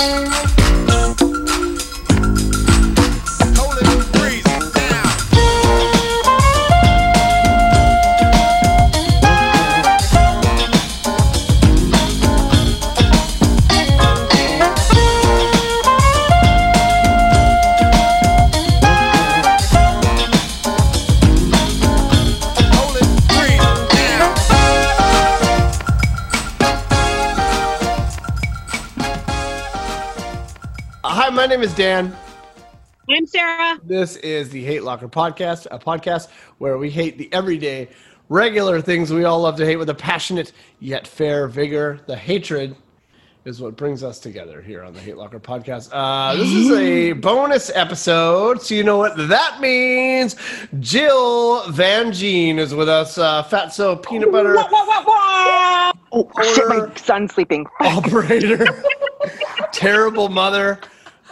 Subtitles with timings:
[0.00, 0.59] Hold
[31.60, 32.16] name is Dan.
[33.10, 33.78] I'm Sarah.
[33.84, 37.90] This is the Hate Locker podcast, a podcast where we hate the everyday,
[38.30, 42.00] regular things we all love to hate with a passionate yet fair vigor.
[42.06, 42.76] The hatred
[43.44, 45.90] is what brings us together here on the Hate Locker podcast.
[45.92, 50.36] Uh, this is a bonus episode, so you know what that means.
[50.78, 53.18] Jill Van Gyn is with us.
[53.18, 54.56] Uh, Fatso Peanut Butter
[56.12, 56.96] Oh, shit, my Order.
[56.96, 57.66] son's sleeping.
[57.80, 58.64] operator,
[59.72, 60.80] terrible mother.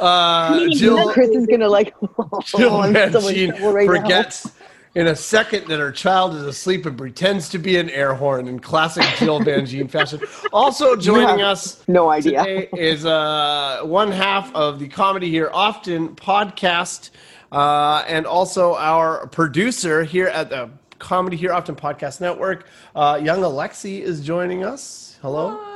[0.01, 1.13] Uh, Jill.
[1.13, 1.95] Chris is gonna like.
[2.45, 3.87] Jill Oh, I'm so in Van Gyn trouble now.
[3.87, 4.53] forgets
[4.95, 8.49] in a second that her child is asleep and pretends to be an air horn
[8.49, 10.21] in classic Jill Van Gyn fashion.
[10.53, 12.45] Also joining us no idea.
[12.45, 17.11] today is uh, one half of the Comedy Here Often podcast
[17.53, 22.67] uh, and also our producer here at the Comedy Here Often Podcast Network.
[22.95, 25.17] Uh, young Alexi is joining us.
[25.23, 25.57] Hello.
[25.61, 25.68] Hi,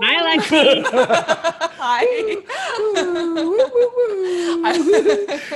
[0.00, 0.84] Lexi.
[1.80, 2.04] Hi.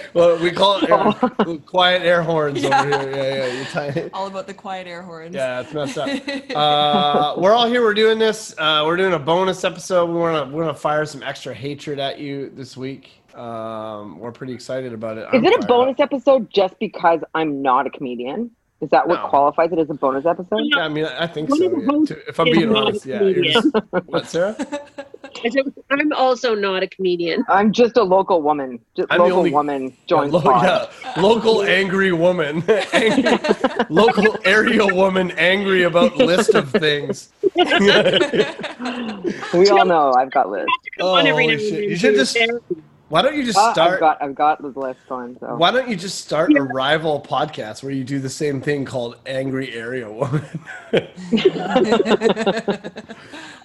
[0.14, 3.10] well, we call it air, quiet air horns over here.
[3.10, 3.58] Yeah, yeah.
[3.58, 5.34] You tie- all about the quiet air horns.
[5.34, 6.08] Yeah, it's messed up.
[6.54, 7.82] Uh, we're all here.
[7.82, 8.54] We're doing this.
[8.58, 10.06] Uh, we're doing a bonus episode.
[10.06, 13.10] We want to we're gonna fire some extra hatred at you this week.
[13.34, 15.22] Um, we're pretty excited about it.
[15.22, 16.12] Is I'm it a bonus up.
[16.12, 18.50] episode just because I'm not a comedian?
[18.82, 19.28] Is that what No.
[19.28, 20.58] qualifies it as a bonus episode?
[20.64, 21.64] Yeah, I mean, I think One so.
[21.70, 22.04] yeah.
[22.16, 23.22] To- If I'm being honest, yeah.
[23.22, 23.68] You're just,
[24.06, 24.56] what, Sarah?
[25.44, 27.44] I said, I'm also not a comedian.
[27.48, 28.80] I'm just a local woman.
[28.96, 30.64] Just I'm the local only- woman Yeah, joins lo- pod.
[30.64, 33.38] yeah, local angry woman, angry,
[33.88, 37.32] local area woman, angry about list of things.
[39.54, 40.66] We all know I've got lists.
[40.98, 41.88] Oh, Come on every Oh, now shit.
[41.90, 42.76] You should just- therapy.
[43.12, 43.92] Why don't you just Uh, start?
[43.92, 45.36] I've got I've got the list going.
[45.38, 48.86] So Why don't you just start a rival podcast where you do the same thing
[48.86, 50.42] called Angry Area Woman?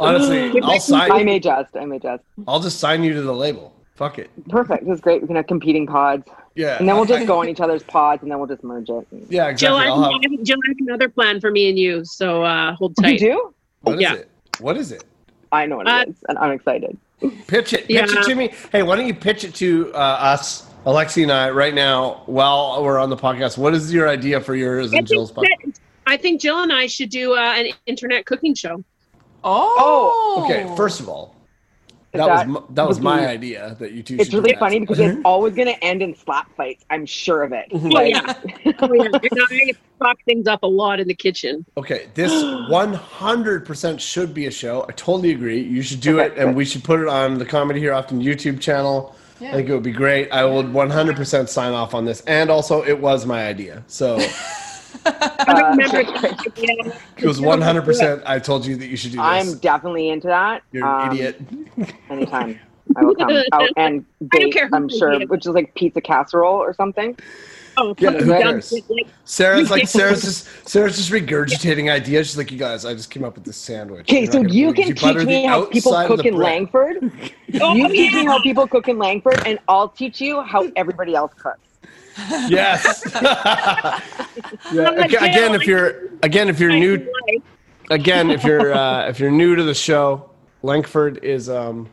[0.01, 1.01] Honestly, I'll sign.
[1.01, 1.25] I sign.
[1.25, 1.77] may just.
[1.77, 2.23] I may just.
[2.45, 3.73] I'll just sign you to the label.
[3.95, 4.29] Fuck it.
[4.49, 4.85] Perfect.
[4.85, 5.21] This is great.
[5.21, 6.77] We can have competing pods, Yeah.
[6.77, 9.07] and then we'll just go on each other's pods, and then we'll just merge it.
[9.29, 9.79] Yeah, Jill, exactly.
[9.79, 12.75] I I'll have, have, Jill, I have another plan for me and you, so uh,
[12.75, 13.13] hold tight.
[13.13, 13.53] You do?
[13.81, 14.13] what is yeah.
[14.15, 14.29] it?
[14.59, 15.05] What is it?
[15.53, 16.97] I know what it Uh, is, and I'm excited.
[17.47, 17.87] Pitch it.
[17.87, 18.03] Pitch Yeah.
[18.05, 18.53] it to me.
[18.71, 22.83] Hey, why don't you pitch it to uh, us, Alexi and I, right now while
[22.83, 23.57] we're on the podcast?
[23.57, 25.65] What is your idea for yours I and Jill's think, podcast?
[25.65, 25.79] that-
[26.09, 28.83] I think Jill and I should do uh, an internet cooking show.
[29.43, 30.43] Oh.
[30.45, 31.36] Okay, first of all, Is
[32.13, 34.15] that, that was my, that was my be- idea that you two.
[34.15, 34.59] It's should do It's really that.
[34.59, 36.85] funny because it's always going to end in slap fights.
[36.89, 37.69] I'm sure of it.
[37.71, 37.87] Mm-hmm.
[37.87, 38.73] Oh, Like, yeah.
[38.79, 39.03] Oh, yeah.
[39.05, 41.65] And I fuck things up a lot in the kitchen.
[41.77, 44.85] Okay, this 100% should be a show.
[44.87, 45.59] I totally agree.
[45.61, 48.21] You should do it, Okay, and we should put it on the Comedy Here Often
[48.21, 49.15] YouTube channel.
[49.39, 50.31] I think it would be great.
[50.31, 52.21] I would 100% sign off on this.
[52.21, 53.83] And also, it was my idea.
[53.87, 54.17] So
[55.05, 55.99] I remember
[57.17, 58.23] it was 100%.
[58.25, 59.25] I told you that you should do this.
[59.25, 60.63] I'm definitely into that.
[60.71, 61.41] You're an Um, idiot.
[62.09, 62.59] Anytime.
[62.95, 66.73] I will come out and bake, care I'm sure, which is like pizza casserole or
[66.73, 67.17] something.
[67.79, 68.73] Oh, Yeah, who cares?
[69.25, 72.27] Sarah's like Sarah's just Sarah's just regurgitating ideas.
[72.27, 74.09] She's like, you guys, I just came up with this sandwich.
[74.09, 76.35] Okay, so you can She buttered teach me how people cook in.
[76.35, 77.11] Langford.
[77.61, 81.13] Oh, You teach me how people cook in Langford, and I'll teach you how everybody
[81.13, 81.59] else cooks.
[82.49, 83.03] Yes.
[83.21, 83.99] yeah.
[84.73, 87.07] I'm like, aga- Again, if you're again if you're new
[87.89, 90.29] again if you're uh, if you're new to the show,
[90.63, 91.89] Langford is um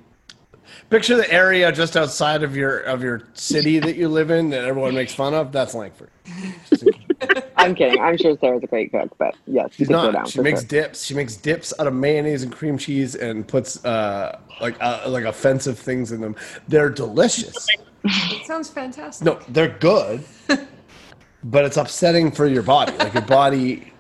[0.91, 4.65] picture the area just outside of your of your city that you live in that
[4.65, 5.53] everyone makes fun of.
[5.53, 6.11] That's Langford.
[7.57, 8.01] I'm kidding.
[8.01, 10.29] I'm sure Sarah's a great cook, but yes, She's can down not.
[10.29, 10.69] She makes sure.
[10.69, 11.05] dips.
[11.05, 15.25] She makes dips out of mayonnaise and cream cheese and puts uh like uh, like
[15.25, 16.37] offensive things in them.
[16.69, 17.67] They're delicious.
[18.05, 19.25] It sounds fantastic.
[19.25, 20.25] No, they're good,
[21.45, 22.97] but it's upsetting for your body.
[22.99, 23.93] Like your body,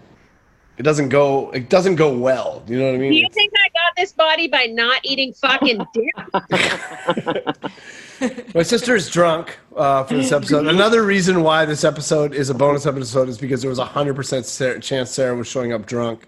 [0.77, 1.51] it doesn't go.
[1.51, 2.63] It doesn't go well.
[2.67, 3.13] You know what I mean?
[3.13, 6.15] Do you think I got this body by not eating fucking dip?
[8.55, 10.67] My sister is drunk uh, for this episode.
[10.67, 14.17] Another reason why this episode is a bonus episode is because there was a hundred
[14.17, 14.47] percent
[14.83, 16.27] chance Sarah was showing up drunk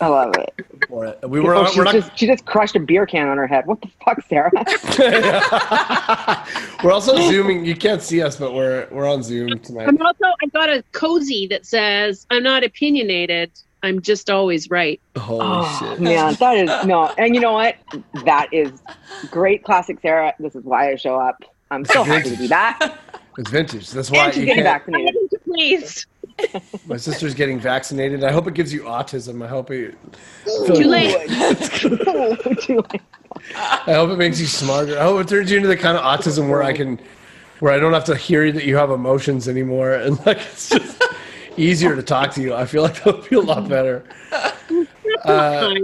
[0.00, 0.52] I love it.
[0.88, 1.18] for it.
[1.28, 1.54] We were.
[1.54, 1.94] Oh, she we're not.
[1.94, 3.66] just she just crushed a beer can on her head.
[3.66, 4.50] What the fuck, Sarah?
[6.84, 7.64] we're also zooming.
[7.64, 9.88] You can't see us, but we're we're on Zoom tonight.
[9.88, 13.52] I'm also I've got a cozy that says I'm not opinionated,
[13.82, 15.00] I'm just always right.
[15.16, 16.00] Holy Oh shit.
[16.00, 17.10] man, that is no.
[17.18, 17.76] And you know what?
[18.24, 18.80] That is
[19.30, 20.34] great, classic Sarah.
[20.38, 21.36] This is why I show up.
[21.70, 22.80] I'm so happy to be back.
[23.38, 23.90] It's vintage.
[23.90, 24.84] That's why And she's you getting can't.
[24.84, 25.14] vaccinated.
[25.44, 26.06] Please.
[26.86, 28.22] My sister's getting vaccinated.
[28.24, 29.44] I hope it gives you autism.
[29.44, 29.94] I hope it.
[30.66, 31.28] Too late.
[32.60, 33.02] Too late.
[33.54, 34.98] I hope it makes you smarter.
[34.98, 36.98] I hope it turns you into the kind of autism where I can,
[37.60, 41.02] where I don't have to hear that you have emotions anymore, and like it's just
[41.56, 42.54] easier to talk to you.
[42.54, 44.04] I feel like that'll feel a lot better.
[45.24, 45.74] Uh,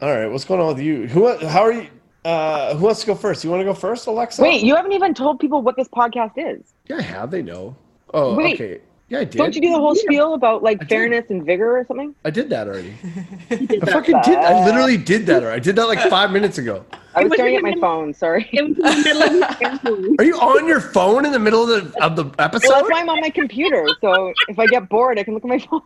[0.00, 1.06] all right, what's going on with you?
[1.08, 1.36] Who?
[1.46, 1.88] How are you?
[2.24, 3.44] Uh, who wants to go first?
[3.44, 4.42] You want to go first, Alexa?
[4.42, 6.74] Wait, you haven't even told people what this podcast is.
[6.88, 7.30] Yeah, I have.
[7.30, 7.76] They know.
[8.12, 8.54] Oh, Wait.
[8.60, 8.80] okay.
[9.10, 9.38] Yeah, I did.
[9.38, 10.88] Don't you do the whole spiel about like I did.
[10.88, 12.14] fairness and vigor or something?
[12.24, 12.94] I did that already.
[13.50, 13.56] I
[13.90, 14.38] fucking did.
[14.38, 15.56] I literally did that already.
[15.56, 16.84] I did that like five minutes ago.
[17.16, 18.14] I was was staring at my phone.
[18.14, 18.48] Sorry.
[18.52, 19.58] It was in the middle of the
[19.90, 20.14] interview.
[20.20, 22.70] Are you on your phone in the middle of the of the Well, episode?
[22.72, 23.88] that's why I'm on my computer.
[24.00, 25.82] So if I get bored, I can look at my phone.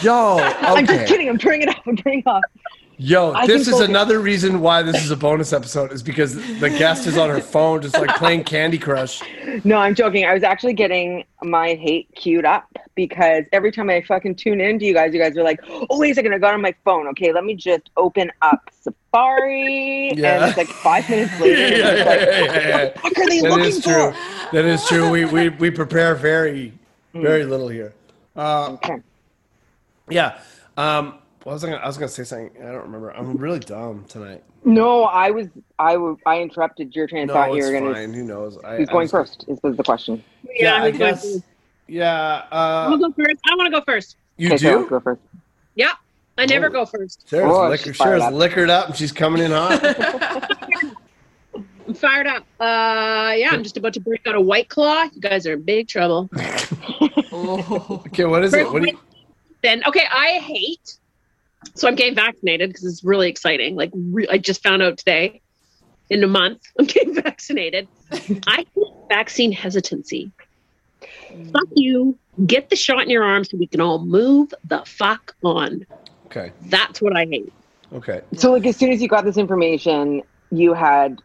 [0.00, 1.28] Yo, I'm just kidding.
[1.28, 1.82] I'm turning it off.
[1.88, 2.42] I'm turning it off.
[3.02, 6.68] Yo, I this is another reason why this is a bonus episode is because the
[6.68, 9.22] guest is on her phone just like playing Candy Crush.
[9.64, 10.26] No, I'm joking.
[10.26, 14.78] I was actually getting my hate queued up because every time I fucking tune in
[14.80, 16.74] to you guys, you guys are like, oh, wait a second, I got on my
[16.84, 17.06] phone.
[17.08, 20.12] Okay, let me just open up Safari.
[20.14, 20.34] Yeah.
[20.34, 21.56] And it's like five minutes later.
[21.74, 23.92] and it's like, what are they That looking is for?
[23.92, 24.12] true.
[24.52, 25.08] That is true.
[25.08, 26.74] We we, we prepare very
[27.14, 27.94] very little here.
[28.36, 28.96] Uh, Okay.
[30.10, 30.38] yeah.
[30.76, 31.14] Um,
[31.44, 32.50] what was I, gonna, I was gonna say something.
[32.60, 33.10] I don't remember.
[33.10, 34.42] I'm really dumb tonight.
[34.64, 35.48] No, I was,
[35.78, 35.96] I
[36.26, 37.50] I interrupted your train of No, thought.
[37.52, 37.94] You it's were gonna.
[37.94, 38.12] fine.
[38.12, 38.58] Who knows?
[38.62, 39.44] I, Who's I going was- first?
[39.48, 40.22] Is was the question.
[40.54, 41.22] Yeah, I I'm going guess.
[41.24, 41.44] first.
[41.88, 42.42] Yeah.
[42.52, 43.40] I Uh, want to go first.
[43.50, 44.16] I want to go first.
[44.36, 44.88] you okay, Sarah, do.
[44.88, 45.20] go first.
[45.76, 45.92] Yeah,
[46.38, 46.70] I never Oh.
[46.70, 47.28] go first.
[47.28, 48.32] Sarah's, Oh, liquor, she's Sarah's up.
[48.34, 49.80] liquored up and she's coming in hot.
[51.86, 52.44] I'm fired up.
[52.60, 55.04] Uh, yeah, I'm just about to break out a white claw.
[55.12, 56.28] You guys are in big trouble.
[57.32, 58.02] Oh.
[58.06, 58.70] okay, what is it?
[58.70, 58.98] What do you,
[59.62, 60.96] Then okay, I hate.
[61.74, 63.76] So I'm getting vaccinated because it's really exciting.
[63.76, 65.40] Like re- I just found out today.
[66.08, 67.86] In a month, I'm getting vaccinated.
[68.46, 70.32] I hate vaccine hesitancy.
[71.52, 72.18] Fuck you.
[72.46, 75.86] Get the shot in your arm so we can all move the fuck on.
[76.26, 76.50] okay.
[76.62, 77.52] That's what I hate.
[77.92, 78.22] Okay.
[78.34, 81.20] So, like, as soon as you got this information, you had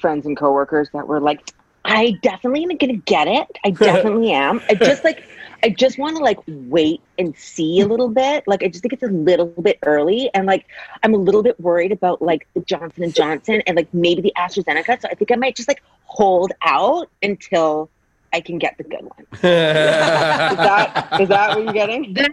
[0.00, 1.50] friends and coworkers that were like,
[1.84, 3.46] "I definitely am gonna get it.
[3.64, 4.62] I definitely am.
[4.70, 5.22] I just like,
[5.62, 8.44] I just want to like wait and see a little bit.
[8.46, 10.66] Like, I just think it's a little bit early, and like,
[11.02, 14.32] I'm a little bit worried about like the Johnson and Johnson and like maybe the
[14.36, 15.00] AstraZeneca.
[15.00, 17.90] So I think I might just like hold out until
[18.32, 19.26] I can get the good one.
[19.32, 22.14] Is that is that what you're getting?
[22.14, 22.30] That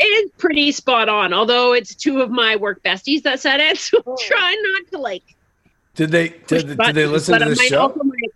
[0.00, 1.32] is pretty spot on.
[1.32, 4.16] Although it's two of my work besties that said it, so Oh.
[4.20, 5.22] try not to like
[5.94, 7.80] did they push did, did they listen to I this might show?
[7.82, 8.32] also might-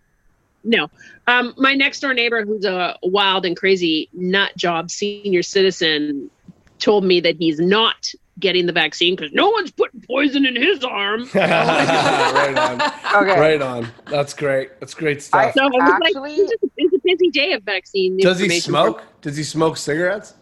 [0.65, 0.89] no.
[1.27, 6.31] Um, my next door neighbor, who's a wild and crazy nut job senior citizen,
[6.79, 8.11] told me that he's not
[8.41, 11.29] getting the vaccine because no one's putting poison in his arm.
[11.35, 13.23] right on.
[13.23, 13.41] Okay.
[13.41, 13.87] Right on.
[14.07, 14.81] That's great.
[14.81, 15.55] That's great stuff.
[15.55, 18.17] So I was Actually- like, it's a, it's a busy day of vaccine.
[18.17, 18.71] Does he information.
[18.71, 19.03] smoke?
[19.21, 20.35] Does he smoke cigarettes?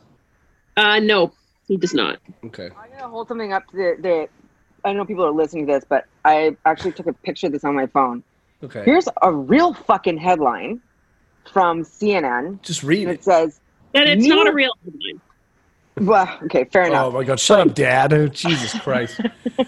[0.77, 1.33] Uh, no,
[1.69, 2.19] he does not.
[2.47, 2.71] Okay.
[2.83, 4.29] I'm gonna hold something up to the, the.
[4.89, 7.65] I know people are listening to this, but I actually took a picture of this
[7.65, 8.23] on my phone.
[8.63, 8.83] Okay.
[8.85, 10.81] Here's a real fucking headline
[11.53, 12.61] from CNN.
[12.63, 13.13] Just read it.
[13.13, 13.61] it says,
[13.93, 15.21] that it's not a real headline.
[15.97, 17.07] "Well, okay, fair enough.
[17.07, 18.13] Oh my god, shut up, Dad.
[18.13, 19.21] Oh, Jesus Christ.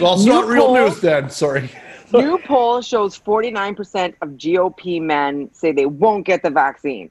[0.00, 1.30] well, it's not real New news then.
[1.30, 1.70] Sorry.
[2.12, 7.10] New poll shows 49% of GOP men say they won't get the vaccine.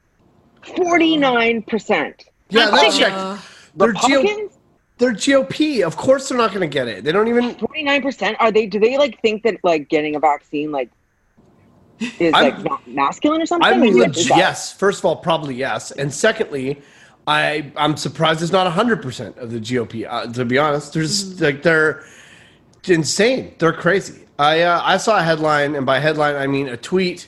[0.64, 2.22] 49%.
[2.50, 3.12] Yeah, I'm that thinking- check.
[3.14, 3.38] Uh,
[3.76, 4.58] They're, Republicans,
[5.02, 5.82] they're GOP.
[5.82, 7.04] Of course they're not going to get it.
[7.04, 7.56] They don't even.
[7.56, 8.36] 49%.
[8.40, 8.68] Are they?
[8.68, 10.90] Do they like think that like getting a vaccine like
[12.20, 13.68] is I'm- like not masculine or something?
[13.74, 14.72] I'm Is leg- that- is that- yes.
[14.72, 16.82] First of all, probably yes, and secondly,
[17.28, 20.06] I I'm surprised it's not 100 percent of the GOP.
[20.08, 22.04] Uh, to be honest, there's like they're
[22.88, 23.54] insane.
[23.58, 24.28] They're crazy.
[24.40, 27.28] I uh, I saw a headline, and by headline I mean a tweet,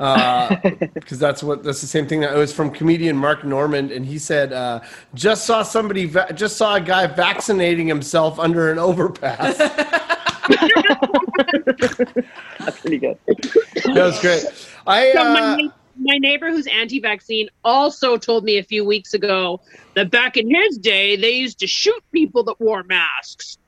[0.00, 2.20] because that's what that's the same thing.
[2.20, 4.80] That it was from comedian Mark Normand, and he said, uh,
[5.12, 9.58] "Just saw somebody, va- just saw a guy vaccinating himself under an overpass."
[12.58, 13.18] That's pretty good.
[13.28, 14.44] that was great.
[14.86, 19.60] I So uh, my, my neighbor who's anti-vaccine also told me a few weeks ago
[19.94, 23.58] that back in his day they used to shoot people that wore masks.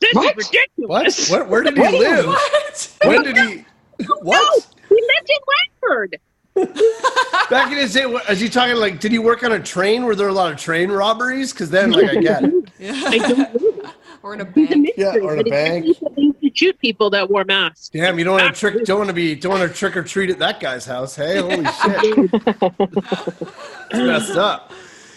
[0.00, 0.36] This What?
[0.38, 1.28] is ridiculous.
[1.30, 1.48] what?
[1.48, 2.26] Where, where did he live?
[2.26, 2.96] what?
[3.04, 3.64] When did he?
[4.22, 4.66] What?
[4.94, 5.38] He lived in
[5.80, 6.20] Langford.
[7.50, 9.00] Back in his day, what, is he talking like?
[9.00, 10.04] Did he work on a train?
[10.04, 11.52] Were there a lot of train robberies?
[11.52, 12.54] Because then, like, I get it.
[12.80, 13.28] I Yeah.
[13.28, 13.38] don't
[13.82, 13.90] know.
[14.22, 14.90] or in a He's a bank.
[14.96, 15.86] Yeah, or in a but he bank.
[15.86, 17.88] used to- used to shoot people that wore masks.
[17.88, 18.84] Damn, you don't want to trick.
[18.84, 19.34] Don't want to be.
[19.34, 21.16] Don't want to trick or treat at that guy's house.
[21.16, 24.72] Hey, holy shit, it's messed up.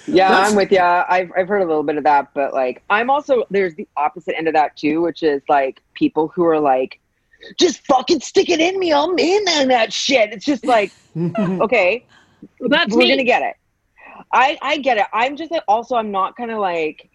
[0.08, 0.80] Yeah, That's- I'm with you.
[0.80, 4.38] I've I've heard a little bit of that, but like I'm also there's the opposite
[4.38, 7.00] end of that too, which is like people who are like,
[7.58, 10.32] just fucking stick it in me, I'm in on that shit.
[10.34, 12.06] It's just like, okay,
[12.60, 13.10] Well, that's we're me.
[13.10, 13.56] gonna get it.
[14.32, 15.06] I I get it.
[15.14, 17.10] I'm just like also I'm not kind of like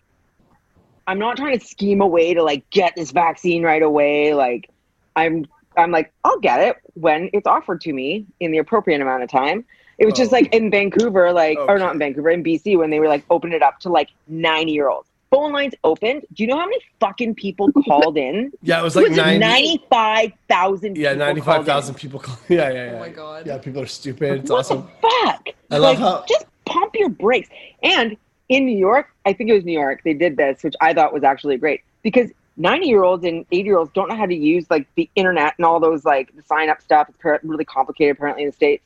[1.06, 4.34] I'm not trying to scheme a way to like get this vaccine right away.
[4.34, 4.70] Like
[5.16, 5.46] I'm
[5.76, 9.30] I'm like I'll get it when it's offered to me in the appropriate amount of
[9.30, 9.64] time.
[9.98, 10.36] It was just Oh.
[10.36, 13.52] like in Vancouver, like or not in Vancouver, in BC when they were like open
[13.52, 15.09] it up to like 90 year olds.
[15.30, 16.22] Phone lines opened.
[16.34, 18.52] Do you know how many fucking people called in?
[18.62, 22.20] Yeah, it was like Was it 90, 95,000 Yeah, people ninety-five called people.
[22.20, 22.92] Call, yeah, yeah, yeah.
[22.94, 23.46] Oh my God.
[23.46, 24.40] Yeah, people are stupid.
[24.40, 24.88] It's What awesome.
[25.02, 25.46] the fuck?
[25.70, 27.48] I love like, how- just pump your brakes.
[27.82, 28.16] And
[28.48, 31.12] in New York, I think it was New York, they did this, which I thought
[31.12, 34.34] was actually great because 90 year olds and 80 year olds don't know how to
[34.34, 37.08] use like the internet and all those like the sign up stuff.
[37.08, 38.82] It's par- really complicated apparently in the States.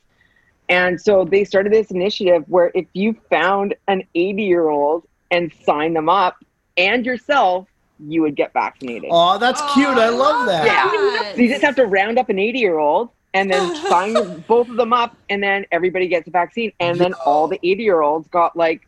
[0.69, 5.51] And so they started this initiative where if you found an 80 year old and
[5.65, 6.43] sign them up
[6.77, 7.67] and yourself,
[7.99, 9.09] you would get vaccinated.
[9.11, 9.87] Oh, that's cute.
[9.87, 10.65] I love that.
[10.65, 11.33] Yeah.
[11.33, 14.69] So you just have to round up an 80 year old and then sign both
[14.69, 16.71] of them up, and then everybody gets a vaccine.
[16.79, 18.87] And then all the 80 year olds got like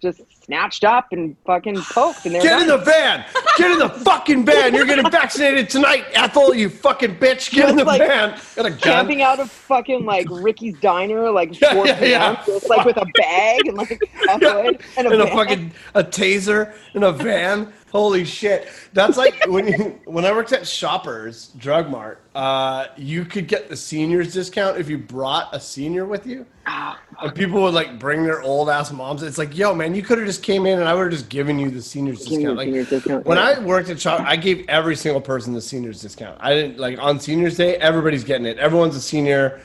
[0.00, 2.24] just snatched up and fucking poked.
[2.26, 3.24] And they're Get in the van!
[3.58, 4.72] Get in the fucking van!
[4.72, 7.50] You're getting vaccinated tonight, Ethel, you fucking bitch!
[7.50, 8.38] Get in the Like, van!
[8.54, 8.78] Got a gun.
[8.78, 12.42] camping out of fucking like Ricky's diner, like 4 yeah, p.m., yeah.
[12.46, 16.04] just like with a bag and like a hood and a, and a fucking a
[16.04, 17.72] taser in a van.
[17.90, 18.68] Holy shit!
[18.92, 22.22] That's like when you, when I worked at Shoppers Drug Mart.
[22.34, 26.46] Uh, you could get the seniors discount if you brought a senior with you.
[26.66, 29.24] And people would like bring their old ass moms.
[29.24, 31.28] It's like, yo, man, you could have just came in and I would have just
[31.30, 32.56] given you the seniors discount.
[32.56, 33.56] Like seniors discount, when yeah.
[33.56, 36.38] I worked at Shop, I gave every single person the seniors discount.
[36.40, 37.76] I didn't like on seniors day.
[37.78, 38.58] Everybody's getting it.
[38.58, 39.60] Everyone's a senior.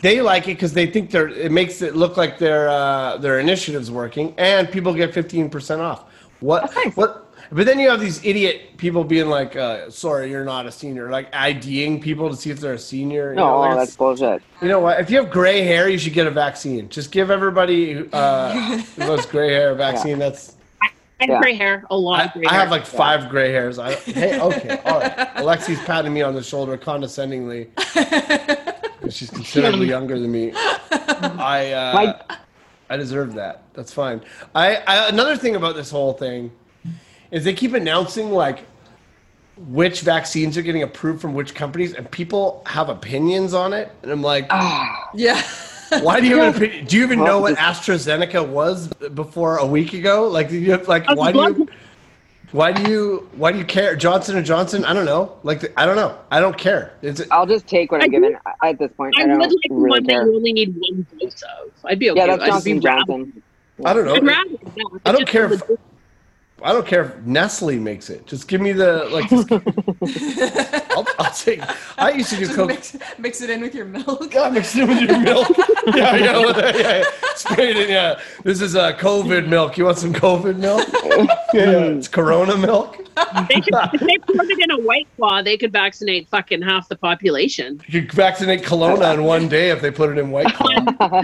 [0.00, 1.28] They like it because they think they're.
[1.28, 5.82] It makes it look like their uh, their initiative's working, and people get fifteen percent
[5.82, 6.04] off.
[6.40, 7.25] What what?
[7.52, 11.10] But then you have these idiot people being like, uh, "Sorry, you're not a senior."
[11.10, 13.30] Like IDing people to see if they're a senior.
[13.30, 14.42] You know, No, like, that's it's- bullshit.
[14.60, 14.98] you know what?
[15.00, 16.88] If you have gray hair, you should get a vaccine.
[16.88, 18.52] Just give everybody uh,
[18.96, 20.18] who has gray hair a vaccine.
[20.18, 20.88] That's I
[21.20, 21.40] have Yeah.
[21.40, 22.60] gray hair, a lot I, of gray I hair.
[22.60, 23.78] have like five gray hairs.
[23.78, 25.16] I, hey, okay, all right.
[25.36, 27.68] Alexi's patting me on the shoulder condescendingly.
[29.10, 30.52] She's considerably younger than me.
[30.52, 32.18] I uh,
[32.90, 33.62] I deserve that.
[33.72, 34.20] That's fine.
[34.54, 36.50] I, I another thing about this whole thing
[37.30, 38.64] is they keep announcing like
[39.56, 43.90] which vaccines are getting approved from which companies, and people have opinions on it.
[44.02, 45.10] And I'm like, ah.
[45.14, 45.42] Yeah.
[46.02, 46.86] why do you have an opinion?
[46.86, 50.28] Do you even know what Well, AstraZeneca was before a week ago?
[50.28, 51.68] Like, do you have, like why do you?
[52.52, 53.96] Why do you why do you care?
[53.96, 54.84] Johnson and Johnson?
[54.84, 55.36] I don't know.
[55.42, 56.16] Like I don't know.
[56.30, 56.94] I don't care.
[57.02, 59.14] It's I'll just take what I I'm given at this point.
[59.18, 60.26] I, I don't would like really one that care.
[60.26, 61.72] you only need one dose of.
[61.84, 62.20] I'd be okay.
[62.20, 63.42] Yeah, that's Johnson Johnson.
[63.84, 64.28] I don't I'd know.
[64.28, 65.00] rather that.
[65.04, 65.78] I don't care if- the-
[66.62, 68.26] I don't care if Nestle makes it.
[68.26, 69.28] Just give me the like.
[69.28, 69.52] Just,
[70.92, 71.60] I'll, I'll take.
[71.98, 72.68] I used to do Just Coke.
[72.68, 74.30] mix, mix it in with your milk.
[74.30, 75.48] God, mix it with your milk.
[75.94, 77.04] yeah, yeah, yeah, yeah.
[77.34, 77.88] Spray it in.
[77.90, 79.76] Yeah, this is uh, COVID milk.
[79.76, 80.88] You want some COVID milk?
[81.52, 82.96] yeah, yeah, it's Corona milk.
[83.48, 86.88] They could, if they put it in a white claw, they could vaccinate fucking half
[86.88, 87.82] the population.
[87.86, 91.22] You could vaccinate Kelowna in one day if they put it in White Claw.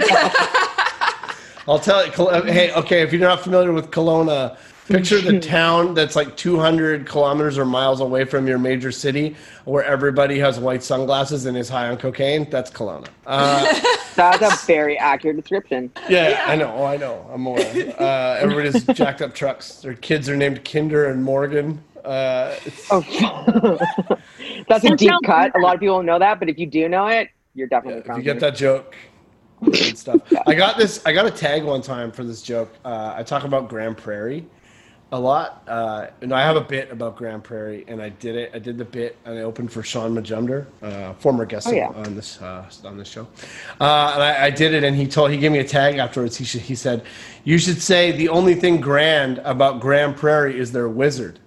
[1.66, 2.12] I'll tell you.
[2.52, 4.58] Hey, okay, if you're not familiar with Kelowna,
[4.92, 9.34] picture the town that's like 200 kilometers or miles away from your major city,
[9.64, 12.48] where everybody has white sunglasses and is high on cocaine.
[12.50, 13.08] That's Kelowna.
[13.26, 13.80] Uh,
[14.14, 15.90] That's a very accurate description.
[16.08, 16.70] yeah, I know.
[16.76, 17.26] Oh, I know.
[17.32, 17.64] I'm aware.
[17.98, 19.76] Uh, everybody's jacked up trucks.
[19.76, 21.82] Their kids are named Kinder and Morgan.
[22.04, 22.54] Uh,
[22.90, 23.78] Oh,
[24.68, 25.56] that's a deep cut.
[25.56, 27.78] A lot of people don't know that, but if you do know it, you're Yeah,
[27.78, 28.10] definitely.
[28.10, 28.94] if you get that joke,
[29.64, 30.20] good stuff.
[30.46, 31.00] I got this.
[31.06, 32.70] I got a tag one time for this joke.
[32.84, 34.44] Uh, I talk about Grande Prairie
[35.12, 38.50] a lot, uh, and I have a bit about Grande Prairie, and I did it.
[38.54, 41.88] I did the bit, and I opened for Shaun Majumder, uh, former guest Oh, yeah.
[41.88, 43.28] on this uh, on this show.
[43.78, 46.36] Uh, and I, I did it, and he told he gave me a tag afterwards.
[46.38, 47.04] He should, he said,
[47.44, 51.38] "You should say the only thing grand about Grande Prairie is their wizard."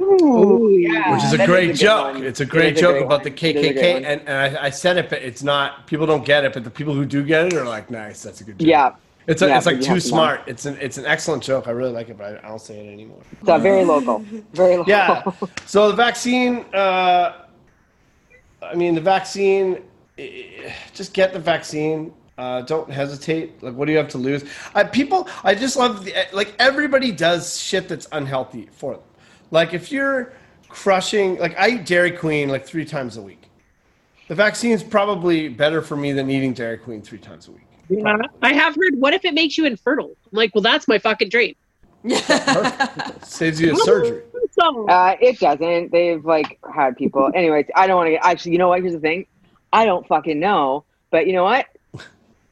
[0.00, 1.12] Oh, yeah.
[1.14, 2.14] which is a that is great a joke.
[2.14, 2.24] one.
[2.24, 3.24] It's a great is a joke great about one.
[3.24, 5.86] the It is a great KKK, and, and I, I said it, but it's not.
[5.86, 8.40] People don't get it, but the people who do get it are like, "Nice, that's
[8.40, 8.94] a good joke." Yeah.
[9.28, 10.16] It's a, Yeah, it's like too have to know.
[10.16, 10.40] smart.
[10.46, 11.68] It's an it's an excellent joke.
[11.68, 13.20] I really like it, but I, I don't say it anymore.
[13.40, 14.24] It's uh, very local.
[14.52, 14.90] Very local.
[14.90, 15.22] Yeah.
[15.66, 16.64] So the vaccine.
[16.74, 17.44] Uh,
[18.62, 19.82] I mean, the vaccine.
[20.18, 22.12] eh, Just get the vaccine.
[22.36, 23.62] Uh, don't hesitate.
[23.62, 24.44] Like, what do you have to lose?
[24.74, 29.02] I, people, I just love the, like everybody does shit that's unhealthy for them.
[29.50, 30.32] Like if you're
[30.68, 33.50] crushing, like I eat Dairy Queen like three times a week.
[34.28, 37.67] The vaccine's probably better for me than eating Dairy Queen three times a week.
[37.88, 38.16] Yeah.
[38.42, 38.98] I have heard.
[38.98, 40.16] What if it makes you infertile?
[40.30, 41.54] I'm like, well, that's my fucking dream.
[43.22, 44.22] Saves you a surgery.
[44.60, 45.92] Uh, it doesn't.
[45.92, 47.30] They've like had people.
[47.32, 48.24] Anyways, I don't want to get.
[48.24, 48.80] Actually, you know what?
[48.80, 49.26] Here's the thing.
[49.72, 50.84] I don't fucking know.
[51.12, 51.66] But you know what?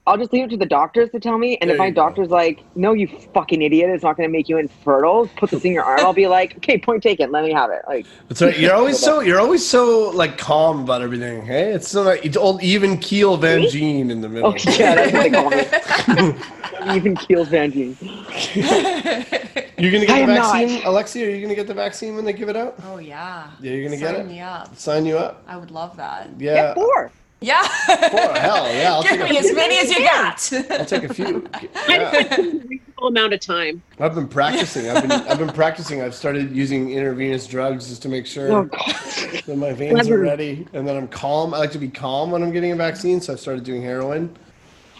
[0.08, 1.58] I'll just leave it to the doctors to tell me.
[1.60, 2.02] And There if my you go.
[2.02, 3.90] doctor's like, "No, you fucking idiot!
[3.90, 5.28] It's not going to make you infertile.
[5.36, 7.32] Put this in your arm." I'll be like, "Okay, point taken.
[7.32, 8.56] Let me have it." Like, That's right.
[8.58, 11.44] You're always so you're always so like calm about everything.
[11.44, 13.68] Hey, it's so like it's old even keel Van Me?
[13.70, 14.50] Gyn in the middle.
[14.50, 16.34] oh yeah, that's what they call me.
[16.94, 17.96] Even keel Van Gyn.
[19.78, 20.52] You're gonna I get the am not.
[20.52, 21.26] vaccine, Alexia?
[21.26, 22.76] Are you gonna get the vaccine when they give it out?
[22.84, 23.50] oh yeah.
[23.60, 24.26] Yeah, you're gonna get Sign it.
[24.28, 24.76] me up.
[24.76, 25.42] Sign you up.
[25.48, 26.30] I would love that.
[26.38, 26.54] Yeah.
[26.54, 27.10] Get four.
[27.40, 27.62] Yeah.
[27.64, 28.94] Hell yeah!
[28.94, 30.52] I'll Give me as many as you got.
[30.70, 31.46] I'll take a few.
[31.52, 32.10] I Yeah.
[32.10, 33.82] think a reasonable amount of time.
[34.00, 34.88] I've been practicing.
[34.88, 36.00] I've been I've been practicing.
[36.00, 38.64] I've started using intravenous drugs just to make sure Oh
[39.46, 41.52] that my veins are ready and that I'm calm.
[41.52, 44.34] I like to be calm when I'm getting a vaccine, so I've started doing heroin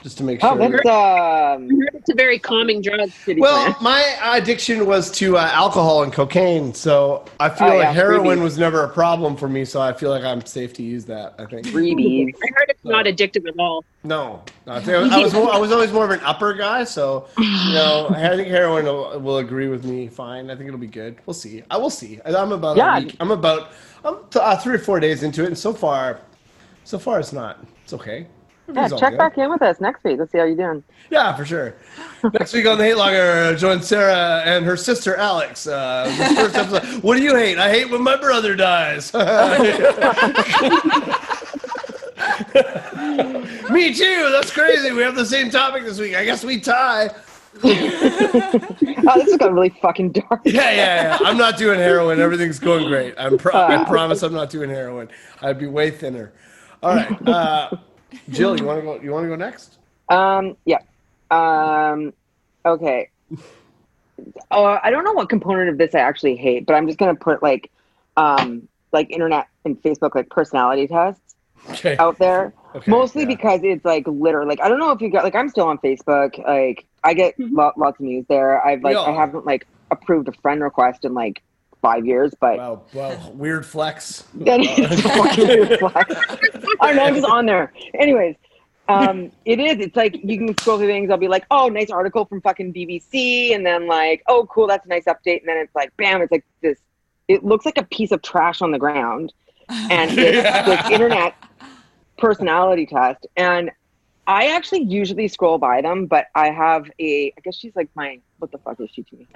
[0.06, 0.70] just to make Oh, sure.
[0.70, 1.68] that's um.
[1.94, 3.10] It's a very calming drug.
[3.26, 3.74] Well, plan.
[3.82, 8.38] my addiction was to uh, alcohol and cocaine, so I feel Oh, like yeah, heroin
[8.38, 8.42] freebies.
[8.44, 9.64] was never a problem for me.
[9.64, 11.34] So I feel like I'm safe to use that.
[11.40, 11.66] I think.
[11.66, 12.32] freebies.
[12.36, 13.84] I heard it's not addictive at all.
[14.04, 16.84] No, no, I, think I was more, I was always more of an upper guy,
[16.84, 20.06] so you know I think heroin will, will agree with me.
[20.06, 21.16] Fine, I think it'll be good.
[21.26, 21.64] We'll see.
[21.68, 22.20] I will see.
[22.24, 22.98] I'm about Yeah.
[22.98, 23.16] a week.
[23.18, 23.72] I'm about
[24.04, 26.20] I'm th- uh, three or four days into it, and so far,
[26.84, 27.58] so far it's not.
[27.82, 28.28] It's okay.
[28.72, 29.18] Yeah, check good.
[29.18, 30.18] back in with us next week.
[30.18, 30.82] Let's see how you're doing.
[31.10, 31.74] Yeah, for sure.
[32.32, 35.66] Next week on the Hate Locker, join Sarah and her sister Alex.
[35.66, 36.82] Uh, first episode.
[37.04, 37.58] What do you hate?
[37.58, 39.12] I hate when my brother dies.
[43.70, 44.28] Me too.
[44.32, 44.90] That's crazy.
[44.92, 46.16] We have the same topic this week.
[46.16, 47.10] I guess we tie.
[47.62, 50.40] Oh, this has got really fucking dark.
[50.44, 51.18] Yeah, yeah, yeah.
[51.22, 52.20] I'm not doing heroin.
[52.20, 53.14] Everything's going great.
[53.16, 55.08] I'm pro- I promise I'm not doing heroin.
[55.40, 56.32] I'd be way thinner.
[56.82, 57.70] All right, uh,
[58.30, 59.00] Jill, you want to go?
[59.00, 59.78] You want to go next?
[60.08, 60.78] Um, yeah.
[61.30, 62.12] Um,
[62.64, 63.10] okay.
[64.50, 67.14] Uh, I don't know what component of this I actually hate, but I'm just gonna
[67.14, 67.70] put like,
[68.16, 71.34] um, like internet and Facebook like personality tests
[71.70, 71.96] Okay.
[71.98, 72.54] out there.
[72.74, 73.28] Okay, Mostly yeah.
[73.28, 75.78] because it's like literally like I don't know if you got like I'm still on
[75.78, 76.38] Facebook.
[76.46, 78.64] Like I get lo- lots of news there.
[78.64, 81.42] I've like I haven't like approved a friend request in like
[81.86, 84.24] five years, but Wow, wow, weird flex.
[84.34, 86.14] That is fucking weird flex.
[86.80, 87.72] I know, I'm just on there.
[87.94, 88.34] Anyways,
[88.88, 89.78] um, it is.
[89.78, 91.10] It's like you can scroll through things.
[91.10, 94.84] I'll be like, oh, nice article from fucking BBC, and then like, oh, cool, that's
[94.86, 96.78] a nice update, and then it's like, bam, it's like this.
[97.28, 99.32] It looks like a piece of trash on the ground,
[99.68, 101.34] and it's this internet
[102.18, 103.26] personality test.
[103.36, 103.70] And
[104.26, 107.32] I actually usually scroll by them, but I have a.
[107.36, 108.18] I guess she's like my.
[108.38, 109.26] What the fuck is she to me?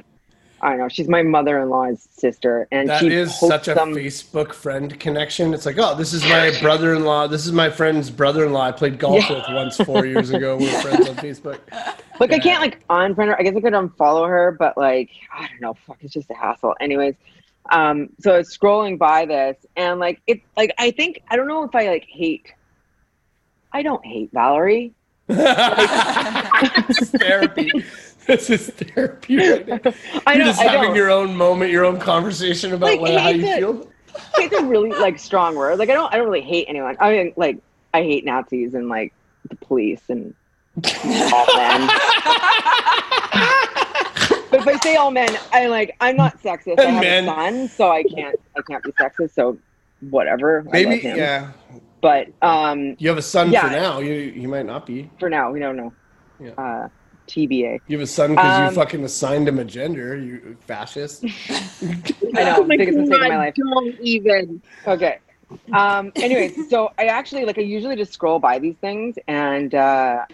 [0.62, 0.88] I don't know.
[0.88, 5.55] She's my mother-in-law's sister, and That she is such a them- Facebook friend connection.
[5.55, 7.29] It's like, oh, this is my brother-in-law.
[7.29, 8.61] This is my friend's brother-in-law.
[8.66, 9.37] I played golf Yeah.
[9.37, 10.57] with once four years ago.
[10.57, 11.61] We were friends on Facebook.
[12.20, 13.38] Like I can't like unfriend her.
[13.38, 15.75] I guess I could unfollow her, but like I don't know.
[15.87, 16.75] Fuck, it's just a hassle.
[16.79, 17.14] Anyways,
[17.70, 21.49] um, so I was scrolling by this, and like it, like I think I don't
[21.49, 22.53] know if I like hate.
[23.73, 24.92] I don't hate Valerie.
[25.31, 27.70] therapy.
[28.31, 29.37] This is therapy.
[29.37, 29.93] Right now.
[30.27, 30.51] I You're know.
[30.51, 30.95] just I having know.
[30.97, 33.88] your own moment, your own conversation about Like, what, how it's you feel.
[34.37, 35.79] Hate's a really like strong word.
[35.79, 36.12] Like I don't.
[36.12, 36.97] I don't really hate anyone.
[37.01, 37.59] I mean, like
[37.95, 39.12] I hate Nazis and like
[39.49, 40.35] the police and
[40.85, 41.87] all men.
[44.51, 46.79] but if I say all men, I like I'm not sexist.
[46.79, 47.25] I have men.
[47.25, 48.38] a son, so I can't.
[48.57, 49.35] I can't be sexist.
[49.35, 49.59] So
[50.11, 50.64] whatever.
[50.71, 51.51] Maybe, yeah.
[52.01, 53.62] But um, You have a son Yeah.
[53.69, 53.99] for now.
[54.01, 55.11] You you might not be.
[55.19, 55.93] for now, we don't know.
[56.40, 56.51] Yeah.
[56.53, 56.88] Uh,
[57.31, 57.81] TBA.
[57.87, 60.16] You have a son because you Um, fucking assigned him a gender.
[60.16, 61.25] You fascist.
[62.37, 63.55] I know, Oh my biggest mistake of my life.
[63.55, 64.61] Don't even.
[64.87, 65.19] Okay.
[65.73, 70.25] Um, anyways, so I actually like I usually just scroll by these things, and uh,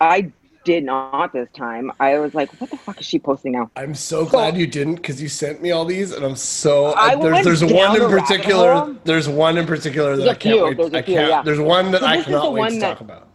[0.00, 0.32] I
[0.64, 1.92] did not this time.
[2.00, 4.96] I was like, "What the fuck is she posting now?" I'm so glad you didn't
[4.96, 7.94] because you sent me all these, and I'm so I there's, went there's down one
[7.96, 8.74] in the rabbit particular.
[8.74, 8.96] hole.
[9.04, 10.76] There's one in particular that There's I a can't few, wait.
[10.76, 11.28] there's a I can't.
[11.28, 11.42] yeah.
[11.42, 13.28] There's one that So I cannot wait to that- talk about.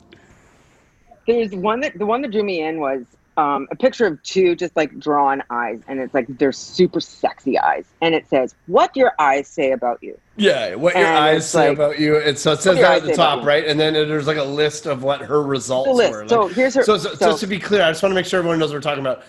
[1.30, 3.04] There's one that the one that drew me in was
[3.38, 7.58] um, a picture of two just like drawn eyes, and it's like they're super sexy
[7.58, 11.70] eyes, and it says, "What your eyes say about you?" Yeah, what your eyes say
[11.70, 12.18] like- about you.
[12.18, 13.66] And so it says that at the top, right?
[13.66, 16.22] And then there's like a list of what her results were.
[16.22, 16.84] Like, So here's her.
[16.84, 18.70] so, so, so- just to be clear, I just want to make sure everyone knows
[18.72, 19.24] what we're talking about.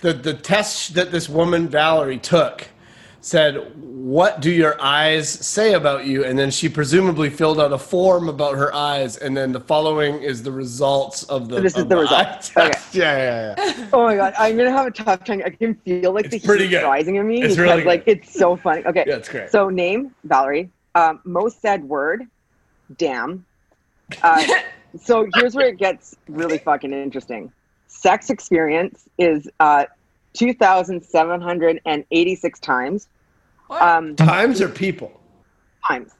[0.00, 2.66] The the test that this woman Valerie took
[3.24, 7.78] said, "What do your eyes say about you?" And then she presumably filled out a
[7.78, 11.56] form about her eyes, and then the following is the results of the.
[11.56, 12.56] So this is of the eye results.
[12.56, 12.72] Okay.
[12.92, 13.88] Yeah, yeah, yeah.
[13.92, 15.42] Oh my god, I'm gonna have a tough time.
[15.44, 16.84] I can feel like It's the pretty heat good.
[16.84, 17.86] rising in me It's because really good.
[17.86, 18.84] like it's so funny.
[18.84, 19.50] Okay, Yeah, it's great.
[19.50, 20.70] so name Valerie.
[20.94, 22.24] Um, most said word,
[22.98, 23.44] damn.
[24.22, 24.44] Uh,
[25.02, 27.50] so here's where it gets really fucking interesting.
[27.88, 29.86] Sex experience is uh,
[30.34, 33.08] 2,786 times.
[33.68, 33.80] What?
[33.82, 35.18] Um, Times or people?
[35.88, 36.12] times.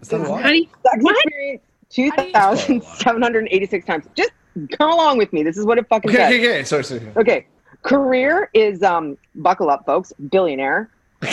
[0.00, 0.42] Is that a lot?
[0.42, 1.16] How do you, Sex What?
[1.24, 4.04] experience, 2,786 times.
[4.16, 4.32] Just
[4.78, 5.42] come along with me.
[5.42, 6.32] This is what it fucking Okay, says.
[6.32, 6.64] okay, okay.
[6.64, 7.02] Sorry, sorry.
[7.16, 7.46] Okay.
[7.82, 10.12] Career is um buckle up, folks.
[10.30, 10.88] Billionaire.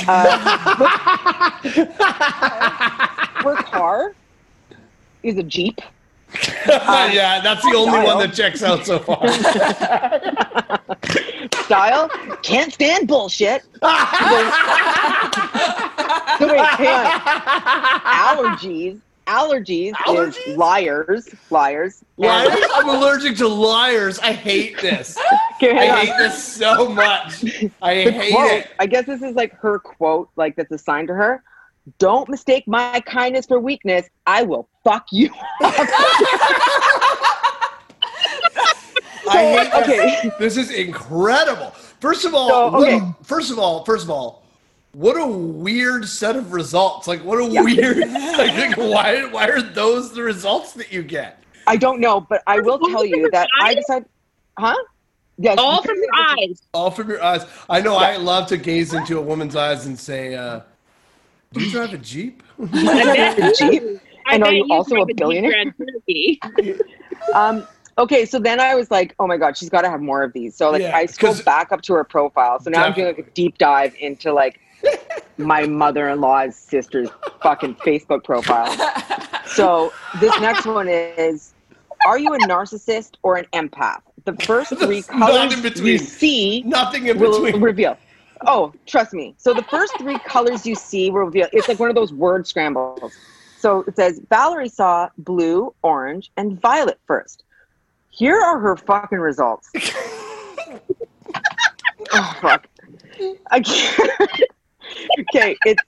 [0.07, 0.37] Uh,
[3.43, 4.13] her car
[5.23, 5.79] is a Jeep.
[6.67, 8.05] Yeah, that's the only Style.
[8.05, 9.27] one that checks out so far.
[11.63, 12.09] Style
[12.43, 13.63] can't stand bullshit.
[13.63, 13.69] So
[16.47, 16.63] wait.
[18.05, 19.01] Allergies.
[19.27, 20.49] Allergies, Allergies?
[20.49, 21.29] is liars.
[21.51, 22.03] Liars.
[22.17, 22.49] Liars?
[22.73, 24.17] I'm allergic to liars.
[24.19, 25.17] I hate this.
[25.55, 25.97] Okay, I on.
[26.05, 27.43] hate this so much.
[27.81, 28.67] I the hate quote, it.
[28.79, 31.43] I guess this is like her quote, like that's assigned to her.
[31.97, 34.07] Don't mistake my kindness for weakness.
[34.25, 35.29] I will fuck you.
[39.31, 39.83] I hate this.
[39.83, 40.31] okay.
[40.39, 41.71] This is incredible.
[41.99, 44.43] First of all, So, what a- first of all, first of all,
[44.93, 47.07] what a weird set of results.
[47.07, 47.61] Like, what a Yeah.
[47.61, 47.97] weird.
[47.99, 49.25] Like, like, why?
[49.25, 51.43] Why are those the results that you get?
[51.67, 54.07] I don't know, but I will tell you that I decided,
[54.57, 54.75] huh?
[55.37, 55.57] Yes.
[55.59, 56.61] all from your eyes.
[56.73, 57.45] All from your eyes.
[57.69, 57.95] I know.
[57.95, 60.61] I love to gaze into a woman's eyes and say, uh,
[61.53, 63.83] "Do you drive a jeep?" I bet Jeep?
[64.29, 65.73] I And are you also a billionaire?
[67.35, 70.23] Um, okay, so then I was like, oh my god, she's got to have more
[70.23, 70.55] of these.
[70.55, 72.59] So like, Yeah, I 'cause- scrolled back up to her profile.
[72.59, 74.59] So now I'm doing like a deep dive into like
[75.37, 77.09] my mother-in-law's sister's
[77.43, 78.73] fucking Facebook profile.
[79.47, 81.53] So this next one is:
[82.05, 84.01] Are you a narcissist or an empath?
[84.25, 85.85] The first three colors in between.
[85.87, 87.61] you see Nothing in will between.
[87.61, 87.97] reveal.
[88.47, 89.35] Oh, trust me.
[89.37, 91.47] So the first three colors you see will reveal.
[91.51, 93.11] It's like one of those word scrambles.
[93.59, 97.43] So it says Valerie saw blue, orange, and violet first.
[98.09, 99.69] Here are her fucking results.
[102.13, 102.67] oh fuck!
[103.51, 104.09] I can't.
[105.19, 105.83] okay, it's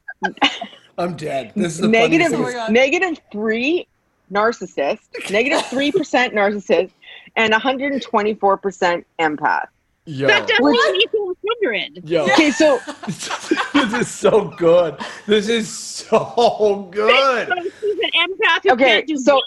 [0.97, 1.53] I'm dead.
[1.55, 2.55] This is the negative funniest Oh my thing.
[2.57, 2.71] God.
[2.73, 3.87] negative three
[4.31, 6.91] narcissist, negative three percent narcissist,
[7.37, 9.67] and 124 percent empath.
[10.05, 12.09] Yo, That doesn't Which- equal 100.
[12.09, 12.23] yo.
[12.33, 14.97] Okay, so this is so good.
[15.27, 17.47] This is so good.
[17.79, 19.41] She's an empath who Okay, can't do so-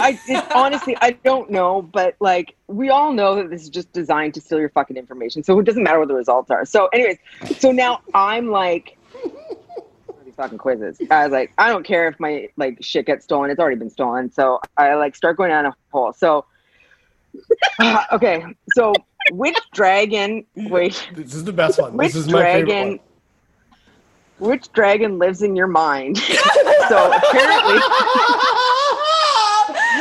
[0.00, 3.92] I it, honestly I don't know, but like we all know that this is just
[3.92, 5.44] designed to steal your fucking information.
[5.44, 6.64] So it doesn't matter what the results are.
[6.64, 7.18] So, anyways,
[7.58, 8.98] so now I'm like
[10.24, 11.00] these fucking quizzes.
[11.08, 13.48] I was like, I don't care if my like shit gets stolen.
[13.48, 14.28] It's already been stolen.
[14.32, 16.12] So I like start going down a hole.
[16.12, 16.46] So
[18.12, 18.92] okay, so
[19.32, 20.44] which dragon?
[20.54, 21.96] Wait, This is the best one.
[21.96, 22.88] which This is my favorite dragon?
[22.90, 23.00] one.
[24.38, 26.18] Which dragon lives in your mind?
[26.88, 27.80] so apparently.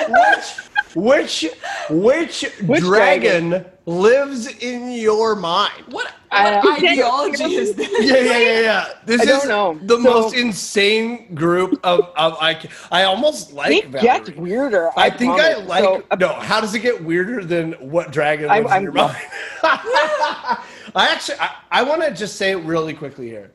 [0.08, 0.65] Which
[0.96, 1.46] which
[1.90, 5.84] Which dragon, lives in your mind?
[5.90, 7.90] What, I- what ideology is this?
[8.00, 8.88] Yeah, yeah, yeah, yeah.
[9.06, 9.80] This I is don't know.
[9.86, 12.68] the So- most insane group of, of I.
[12.92, 14.06] I almost like it Valerie.
[14.26, 14.90] gets weirder.
[14.98, 15.84] I think I like.
[15.84, 18.84] So, uh, no, how does it get weirder than what dragon I'm- lives in I'm-
[18.84, 19.18] your mind?
[19.64, 23.52] I actually, I, I want to just say it really quickly here.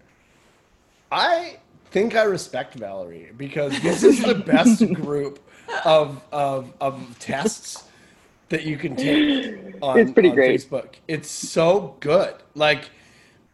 [1.11, 1.57] I
[1.91, 5.41] think I respect Valerie because this is the best group
[5.85, 7.85] of of of tests
[8.49, 10.61] that you can take on, It's pretty on great.
[10.61, 10.95] Facebook.
[11.09, 12.35] It's so good.
[12.55, 12.91] Like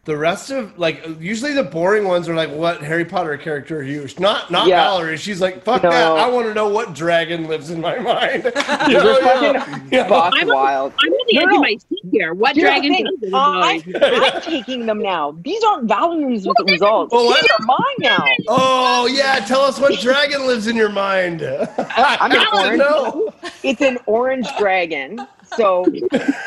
[0.07, 3.83] the rest of like usually the boring ones are like what Harry Potter character are
[3.83, 4.07] you?
[4.19, 4.83] Not not Yeah.
[4.85, 5.17] Valerie.
[5.17, 5.89] She's like fuck No.
[5.91, 6.07] that.
[6.17, 8.43] I want to know what dragon lives in my mind.
[8.45, 9.63] You They're know, yeah.
[9.65, 10.07] fucking Yeah.
[10.07, 10.93] buck I'm a- wild.
[10.99, 11.55] I'm on the No, edge no.
[11.57, 12.33] of my seat here.
[12.33, 13.83] What Here's dragon thing, does it I'm.
[14.01, 15.35] I'm taking them now.
[15.41, 17.11] These aren't Valerie's results.
[17.13, 17.41] Oh, what?
[17.41, 18.25] These are mine now.
[18.47, 21.41] Oh yeah, tell us what dragon lives in your mind.
[21.77, 22.77] I I'm have to orange.
[22.79, 23.33] know.
[23.63, 25.27] It's an orange dragon.
[25.55, 25.85] So,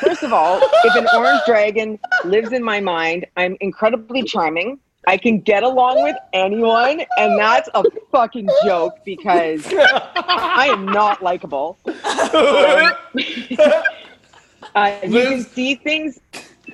[0.00, 4.78] first of all, if an orange dragon lives in my mind, I'm incredibly charming.
[5.06, 7.82] I can get along with anyone, and that's a
[8.12, 11.78] fucking joke because I am not likable.
[11.86, 11.92] Um,
[14.74, 16.20] uh, you can see things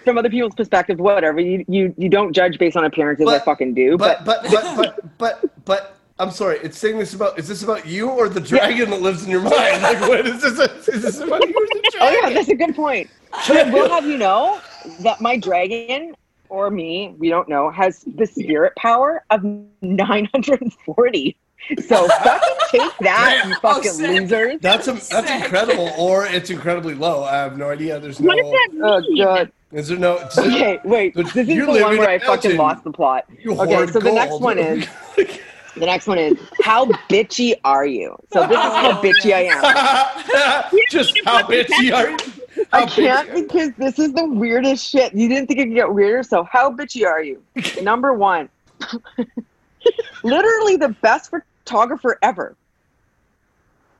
[0.04, 1.40] from other people's perspective, whatever.
[1.40, 3.28] You you you don't judge based on appearances.
[3.28, 6.58] I fucking do, But but, but but but but but I'm sorry.
[6.62, 7.38] It's saying this about.
[7.38, 9.82] Is this about you or the dragon that lives in your mind?
[9.82, 10.88] Like what is this?
[10.88, 12.00] Is this about you or the dragon?
[12.00, 13.10] oh yeah, that's a good point.
[13.30, 14.60] But I will have you know
[15.00, 16.14] that my dragon
[16.48, 19.42] or me, we don't know, has the spirit power of
[19.82, 21.36] 940.
[21.80, 24.20] So fucking take that, you Oh, fucking sick.
[24.20, 24.60] losers.
[24.60, 27.24] That's a, that's incredible, or it's incredibly low.
[27.24, 27.98] I have no idea.
[27.98, 28.28] There's no.
[28.28, 29.22] What does that oh, mean?
[29.22, 29.52] Oh god.
[29.72, 30.18] Is there no?
[30.38, 31.14] Okay, wait.
[31.14, 33.26] This is the one where I fucking lost the plot.
[33.28, 34.86] Okay, hoard so the next one is
[35.76, 38.16] The next one is how bitchy are you?
[38.32, 40.64] So this is how bitchy I am.
[40.90, 42.64] Just how bitchy are you?
[42.72, 45.14] I can't because this is the weirdest shit.
[45.14, 47.42] You didn't think it could get weirder, so how bitchy are you?
[47.82, 48.48] Number one,
[50.22, 52.56] literally the best photographer ever.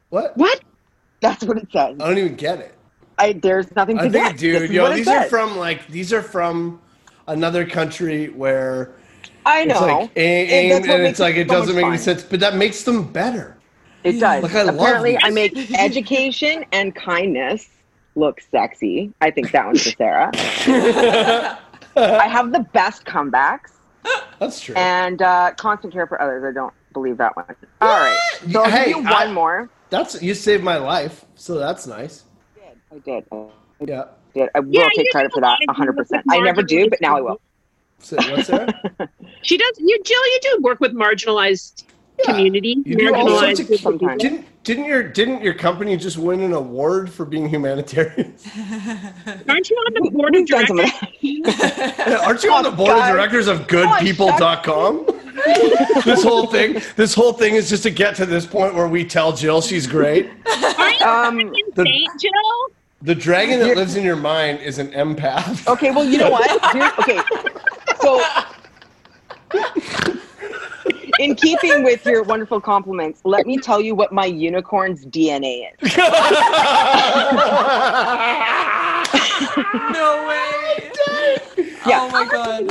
[0.09, 0.37] What?
[0.37, 0.61] What?
[1.21, 1.97] That's what it says.
[2.01, 2.75] I don't even get it.
[3.19, 4.27] I there's nothing to I get.
[4.29, 5.31] think, dude, yo, these are says.
[5.31, 6.81] from like these are from
[7.27, 8.95] another country where
[9.47, 9.87] I it's know.
[9.87, 12.57] like aim, And aim, and it's like it so doesn't make any sense, but that
[12.57, 13.57] makes them better.
[14.05, 14.43] It does.
[14.43, 15.21] Like, I Apparently, these.
[15.23, 17.69] I make education and kindness
[18.15, 19.13] look sexy.
[19.21, 20.31] I think that one's for Sarah.
[21.97, 23.73] I have the best comebacks
[24.39, 24.75] That's true.
[24.75, 26.45] and uh, constant care for others.
[26.45, 27.47] I don't believe that one.
[27.81, 28.19] All right.
[28.51, 29.71] So I'll Hey, give you I- one more.
[29.89, 32.25] That's you saved my life, so that's nice.
[32.93, 33.25] I did.
[33.33, 33.47] I
[33.87, 34.05] Yeah.
[34.35, 34.49] did.
[34.55, 36.23] I will Yeah, take credit for that a lot of 100%.
[36.31, 37.41] I never do, but now I will.
[37.99, 38.69] So, what's there?
[39.43, 39.79] She does.
[39.79, 41.85] You, Jill, you do work with marginalized
[42.19, 42.33] Yeah.
[42.33, 42.77] community.
[42.85, 44.21] You do all sorts of sometimes.
[44.21, 48.35] didn't didn't your didn't your company just win an award for being humanitarian?
[49.49, 51.11] Aren't you on the board of We've done some of directors?
[51.21, 55.07] Yeah, Aren't you on the board of directors of Come on, goodpeople.com?
[56.05, 59.05] this whole thing this whole thing is just to get to this point where we
[59.05, 60.29] tell Jill she's great.
[60.79, 62.69] Aren't you Um, the- insane, Jill?
[63.03, 65.69] The dragon that lives in your mind is an empath.
[65.69, 66.51] Okay, well, you know what?
[66.73, 67.21] Here's, okay,
[68.07, 68.23] so
[71.19, 75.97] in keeping with your wonderful compliments, let me tell you what my unicorn's DNA is.
[79.93, 80.91] No way.
[81.87, 82.01] Yeah.
[82.03, 82.71] Oh my god.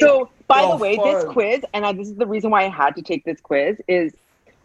[0.00, 2.68] So, by Oh, the way, this quiz, and I, this is the reason why I
[2.68, 4.12] had to take this quiz, is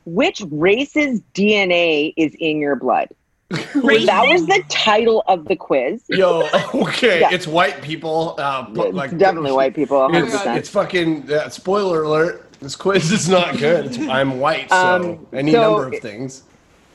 [0.06, 3.10] which race's DNA is in your blood?
[3.74, 6.04] That was the title of the quiz.
[6.08, 7.30] Yo, okay, Yeah.
[7.32, 8.36] it's white people.
[8.38, 10.58] Uh, but It's like definitely white people, It's, 100%.
[10.58, 12.46] it's fucking uh, spoiler alert.
[12.60, 13.88] This quiz is not good.
[13.88, 16.44] It's, I'm white, so Um, any so number of it- things.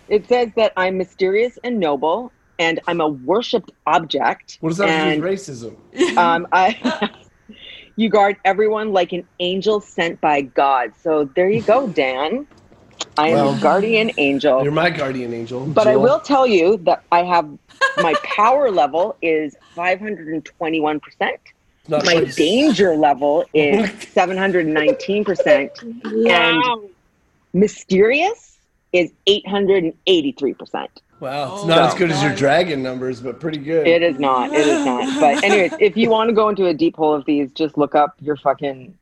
[0.09, 4.59] It says that I'm mysterious and noble, and I'm a worshipped object.
[4.61, 6.17] What does that have to and, do racism?
[6.19, 7.09] um, I,
[7.97, 10.93] you guard everyone like an angel sent by God.
[11.03, 12.47] So there you go, Dan.
[13.17, 14.63] I am Well, a guardian angel.
[14.63, 15.65] You're my guardian angel.
[15.67, 17.49] But I will tell you that I have
[17.99, 21.01] my power level is 521%.
[21.89, 26.27] My quite- danger level is 719%.
[26.27, 26.83] Wow.
[27.53, 28.59] Mysterious
[28.93, 30.89] is 883%.
[31.21, 33.87] Wow, it's Oh not my as good as your dragon numbers, but pretty good.
[33.87, 34.53] It is not.
[34.53, 35.21] It is not.
[35.21, 37.95] But anyways, if you want to go into a deep hole of these, just look
[37.95, 38.93] up your fucking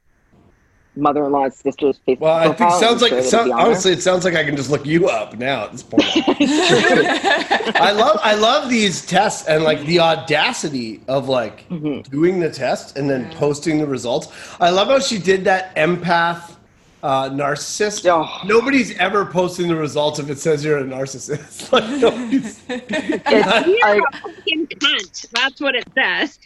[0.96, 2.80] mother-in-law's sister's Facebook Well, I think profile.
[2.80, 3.66] sounds like sure it it'll sound, be on there.
[3.66, 6.04] honestly, it sounds like I can just look you up now at this point.
[6.06, 12.08] I love I love these tests and like the audacity of like Mhm.
[12.10, 14.28] doing the test and then posting the results.
[14.60, 16.56] I love how she did that empath
[17.02, 18.06] uh, narcissist.
[18.08, 18.46] Oh.
[18.46, 21.72] Nobody's ever posting the results if it says you're a narcissist.
[21.72, 25.30] like nobody's, It's, You're I, a fucking cunt.
[25.32, 26.38] That's what it says.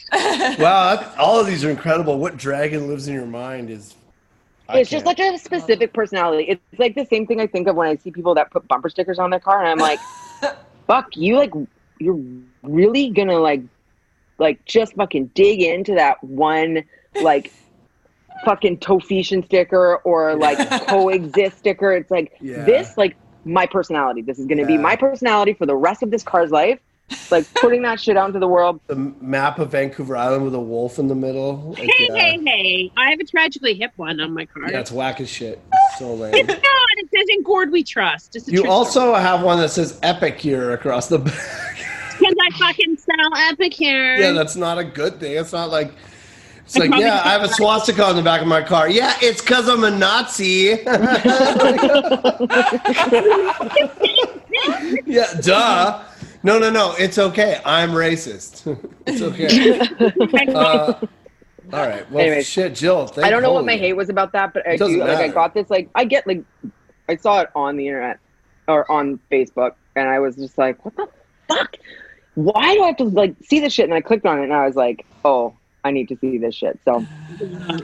[0.58, 2.18] wow, all of these are incredible.
[2.18, 3.95] What dragon lives in your mind is.
[4.68, 6.44] I it's just can't- such a specific personality.
[6.48, 8.88] It's like the same thing I think of when I see people that put bumper
[8.88, 10.00] stickers on their car, and I'm like,
[10.86, 11.52] "Fuck, you like,
[11.98, 12.18] you're
[12.62, 13.62] really gonna like,
[14.38, 16.84] like just fucking dig into that one
[17.22, 17.52] like."
[18.44, 22.64] fucking Tofetian sticker or like coexist sticker it's like Yeah.
[22.66, 26.10] this like my personality this is going to be my personality for the rest of
[26.10, 26.78] this car's life
[27.30, 30.60] like putting that shit out into the world the map of Vancouver Island with a
[30.60, 31.70] wolf in the middle.
[31.78, 32.14] Like, Hey, yeah.
[32.16, 32.90] hey, hey.
[32.96, 34.70] I have a tragically hip one on my car.
[34.70, 35.60] Yeah, it's whack as shit.
[35.72, 36.34] It's So lame.
[36.34, 36.60] It's not.
[36.98, 38.34] It says in Gord we trust.
[38.36, 41.34] It's a You true also have one that says Epicure across the back.
[42.18, 44.16] Because I fucking sell Epicure.
[44.16, 45.32] yeah, that's not a good thing.
[45.36, 45.92] It's not like
[46.64, 48.88] it's I like, yeah, I have a swastika on the back of my car.
[48.88, 50.70] Yeah, it's because I'm a Nazi.
[55.06, 56.02] yeah, duh.
[56.46, 56.94] No, no, no.
[56.96, 57.60] It's okay.
[57.64, 58.62] I'm racist.
[59.06, 59.80] it's okay.
[60.54, 60.94] Uh,
[61.72, 62.08] all right.
[62.12, 63.08] Well, Anyways, shit, Jill.
[63.08, 63.26] Thank.
[63.26, 65.52] I don't know what my hate was about that, but I do like I got
[65.52, 66.44] this like I get like
[67.08, 68.20] I saw it on the internet
[68.68, 71.08] or on Facebook and I was just like, What the
[71.48, 71.76] fuck?
[72.36, 73.86] Why do I have to like see this shit?
[73.86, 75.52] And I clicked on it and I was like, Oh,
[75.86, 76.78] I need to see this shit.
[76.84, 77.06] So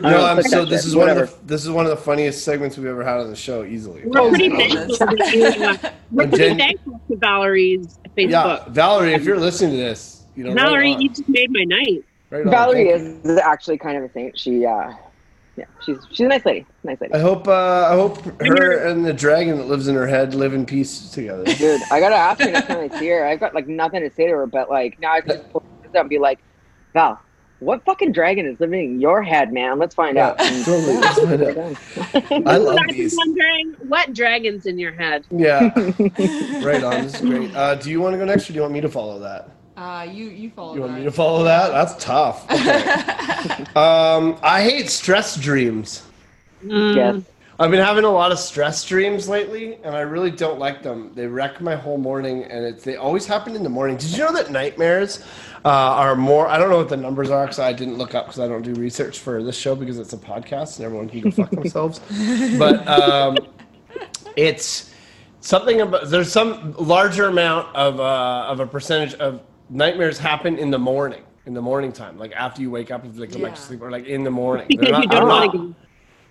[0.01, 2.45] No, I'm, so this shit, is one of the this is one of the funniest
[2.45, 4.03] segments we've ever had on the show, easily.
[4.05, 5.07] We're pretty thankful.
[5.07, 8.31] that uh, we're pretty Jen- thankful to Valerie's Facebook.
[8.31, 11.62] Yeah, Valerie, if you're listening to this, you know, Valerie, right you just made my
[11.62, 12.05] night.
[12.31, 12.45] right.
[12.45, 14.37] Valerie Thank is actually kind of a saint.
[14.37, 14.93] She uh
[15.57, 16.67] yeah, she's she's a nice lady.
[16.83, 17.15] Nice lady.
[17.15, 20.55] I hope uh, I hope her and the dragon that lives in her head live
[20.55, 21.45] in peace together.
[21.45, 23.27] Dude, I gotta ask her next time I see her.
[23.27, 25.62] I've got like nothing to say to her, but like now I can just pull
[25.83, 26.41] this up and be like,
[26.95, 27.21] Val,
[27.62, 29.79] what fucking dragon is living in your head, man?
[29.79, 30.38] Let's find Yeah, out.
[30.64, 30.94] Totally.
[30.96, 32.46] Let's find out.
[32.46, 33.16] I love I've been these.
[33.16, 35.25] wondering what dragons in your head.
[35.31, 35.72] Yeah,
[36.64, 37.03] right on.
[37.03, 37.55] This is great.
[37.55, 39.51] Uh, do you want to go next, or do you want me to follow that?
[39.77, 40.75] Uh, you you follow.
[40.75, 41.70] You want me to follow that?
[41.70, 42.44] That's tough.
[42.51, 43.64] Okay.
[43.75, 46.03] um, I hate stress dreams.
[46.64, 46.94] Mm.
[46.94, 47.22] yes.
[47.62, 51.12] I've been having a lot of stress dreams lately, and I really don't like them.
[51.14, 53.96] They wreck my whole morning, and it's, they always happen in the morning.
[53.96, 55.25] Did you know that nightmares
[55.64, 56.48] uh, are more?
[56.48, 58.62] I don't know what the numbers are because I didn't look up because I don't
[58.62, 62.01] do research for this show because it's a podcast and everyone can go fuck themselves.
[62.59, 63.38] But um,
[64.35, 64.92] it's
[65.40, 70.72] something about there's some larger amount of uh, of a percentage of nightmares happen in
[70.72, 71.22] the morning.
[71.46, 73.61] In the morning time, like after you wake up, if you like, go back to
[73.61, 74.66] sleep, or like in the morning.
[74.68, 75.75] Because you don't want to.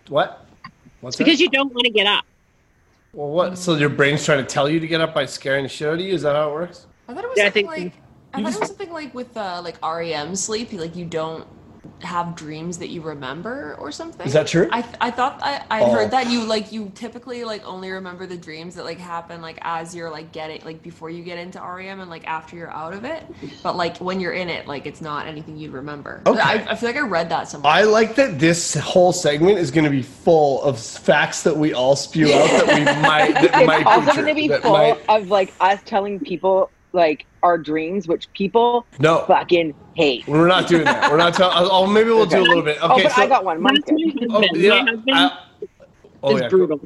[0.09, 0.40] What?
[1.01, 1.25] What's that?
[1.25, 2.25] Because you don't want to get up.
[3.13, 3.57] Well, what?
[3.57, 5.95] So your brain's trying to tell you to get up by scaring the shit out
[5.95, 6.13] of you?
[6.13, 6.87] Is that how it works?
[7.07, 7.93] I thought it was Yeah, I something think- like
[8.33, 10.71] I thought it was something like with uh, like REM sleep.
[10.71, 11.45] Like you don't
[12.03, 14.25] have dreams that you remember or something.
[14.25, 14.67] Is that true?
[14.71, 15.91] I, th- I thought I I Oh.
[15.91, 19.57] heard that you like you typically like only remember the dreams that like happen like
[19.61, 22.93] as you're like getting like before you get into REM and like after you're out
[22.93, 23.23] of it.
[23.63, 26.21] But like when you're in it, like it's not anything you'd remember.
[26.27, 26.39] Okay.
[26.39, 27.71] I, I feel like I read that somewhere.
[27.71, 31.73] I like that this whole segment is going to be full of facts that we
[31.73, 35.03] all spew out that we might that might It's also going to be full might-
[35.09, 40.27] of like us telling people like our dreams, which people no, fucking hate.
[40.27, 41.09] we're not doing that.
[41.11, 41.55] We're not telling.
[41.71, 42.77] Oh, maybe we'll do a little bit.
[42.81, 43.61] oh, Okay, but so I got one.
[43.61, 44.29] Mine's That's good.
[44.29, 45.37] my oh, yeah, my husband I-
[46.23, 46.81] oh, is yeah, brutal.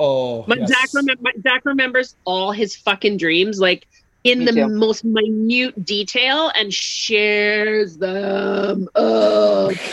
[0.00, 0.68] Oh, But yes.
[0.70, 3.86] Zach, remem- Zach remembers all his fucking dreams, like
[4.24, 4.68] in Me the too.
[4.68, 8.88] most minute detail, and shares them.
[8.96, 9.70] Up.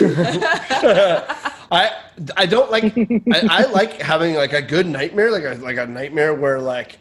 [1.72, 1.92] I
[2.36, 5.86] I don't like I, I like having like a good nightmare like a like a
[5.86, 6.98] nightmare where like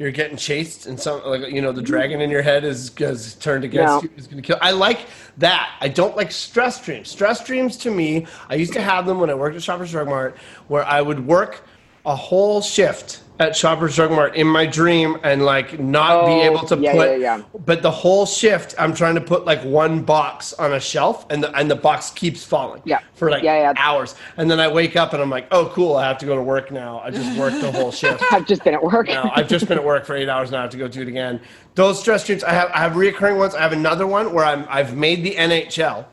[0.00, 3.34] you're getting chased and some like you know the dragon in your head is is
[3.34, 4.02] turned against No.
[4.02, 4.56] you is gonna kill.
[4.62, 5.00] I like
[5.36, 5.76] that.
[5.82, 7.10] I don't like stress dreams.
[7.10, 10.08] Stress dreams to me, I used to have them when I worked at Shoppers Drug
[10.08, 11.66] Mart, where I would work
[12.06, 16.42] a whole shift at Shoppers Drug Mart in my dream and like not be Oh,
[16.42, 17.42] able to yeah, put yeah, yeah.
[17.64, 21.42] but the whole shift I'm trying to put like one box on a shelf and
[21.42, 23.00] the and the box keeps falling Yeah.
[23.14, 23.72] for like Yeah, yeah.
[23.78, 26.36] hours and then I wake up and I'm like oh cool I have to go
[26.36, 29.08] to work now I just worked the whole shift I've just been at work.
[29.08, 31.00] now I've just been at work for eight hours now I have to go do
[31.00, 31.40] it again
[31.76, 34.66] those stress dreams I have I have reoccurring ones I have another one where I'm
[34.68, 36.04] I've made the NHL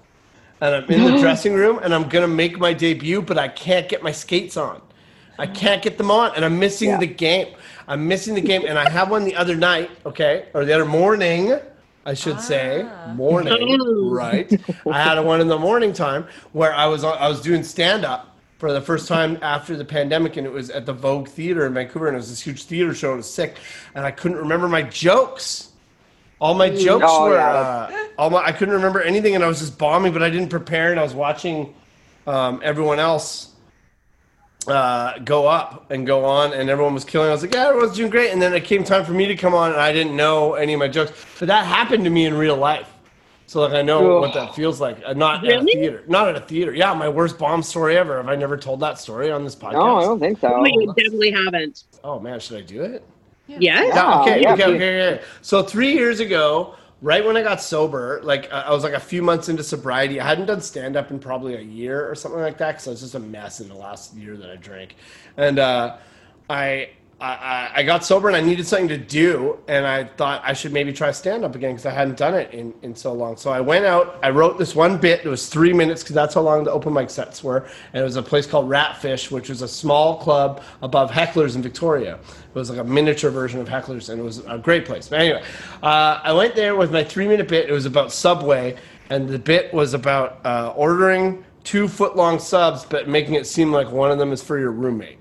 [0.62, 3.90] and I'm in the dressing room and I'm gonna make my debut but I can't
[3.90, 4.82] get my skates on
[5.39, 6.97] I can't get them on and I'm missing Yeah.
[7.00, 7.54] the game.
[7.88, 10.86] I'm missing the game and I had one the other night okay or the other
[10.86, 11.58] morning
[12.06, 12.88] I should say.
[13.15, 14.50] Morning right.
[14.89, 18.06] I had one in the morning time where I was on, I was doing stand
[18.06, 21.65] up for the first time after the pandemic and it was at the Vogue Theater
[21.65, 23.58] in Vancouver and it was this huge theater show and I was sick
[23.93, 25.69] and I couldn't remember my jokes.
[26.39, 29.47] All my jokes Oh, were yeah, uh, all my I couldn't remember anything and I
[29.47, 31.73] was just bombing but I didn't prepare and I was watching
[32.26, 33.50] um, everyone else
[34.67, 37.30] uh, go up and go on, and everyone was killing.
[37.30, 38.32] I was like, yeah, everyone's doing great.
[38.32, 40.73] And then it came time for me to come on, and I didn't know any
[40.73, 41.12] of my jokes.
[41.39, 42.93] But that happened to me in real life.
[43.45, 44.21] So like I know Ugh.
[44.21, 44.97] what that feels like.
[45.06, 45.71] Uh, not at a Really?
[45.71, 46.03] theater.
[46.08, 46.73] Not at a theater.
[46.73, 48.17] Yeah, my worst bomb story ever.
[48.17, 49.73] Have I never told that story on this podcast?
[49.73, 50.53] No, I don't think so.
[50.53, 51.84] Oh, you definitely haven't.
[52.03, 53.08] Oh man, should I do it?
[53.47, 53.62] Yes.
[53.62, 54.75] Yeah, Wow, okay, yeah, okay, please.
[54.75, 55.23] okay, okay.
[55.41, 59.21] So three years ago, right when I got sober, like I was like a few
[59.21, 60.19] months into sobriety.
[60.19, 62.91] I hadn't done stand up in probably a year or something like that because I
[62.91, 64.95] was just a mess in the last year that I drank,
[65.38, 65.97] and uh,
[66.49, 66.89] I.
[67.19, 70.71] I, I got sober and I needed something to do, and I thought I should
[70.71, 73.38] maybe try stand up again because I hadn't done it in, in so long.
[73.38, 76.36] So I went out, I wrote this one bit, it was three minutes because that's
[76.36, 77.67] how long the open mic sets were.
[77.93, 81.63] And it was a place called Ratfish, which was a small club above Hecklers in
[81.63, 82.15] Victoria.
[82.15, 85.10] It was like a miniature version of Hecklers, and it was a great place.
[85.10, 85.43] But anyway,
[85.82, 87.67] uh, I went there with my three minute bit.
[87.67, 88.77] It was about Subway,
[89.10, 93.71] and the bit was about uh, ordering two foot long subs, but making it seem
[93.71, 95.17] like one of them is for your roommate.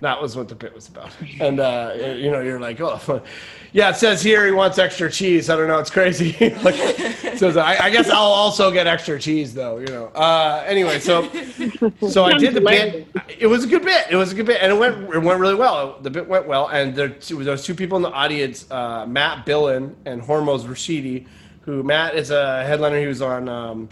[0.00, 1.12] That was what the bit was about.
[1.40, 3.22] And, uh, you know, you're like, oh,
[3.72, 5.48] yeah, it says here he wants extra cheese.
[5.48, 5.78] I don't know.
[5.78, 6.32] It's crazy.
[6.62, 10.06] like, I, I guess I'll also get extra cheese, though, you know.
[10.08, 11.30] Uh, anyway, so
[12.08, 13.08] so I did the bit.
[13.38, 14.06] It was a good bit.
[14.10, 14.60] It was a good bit.
[14.60, 15.98] And it went, it went really well.
[16.00, 16.68] The bit went well.
[16.68, 21.26] And there, there was two people in the audience, uh, Matt Billon and Hormoz Rashidi,
[21.62, 23.00] who Matt is a headliner.
[23.00, 23.48] He was on...
[23.48, 23.88] Um,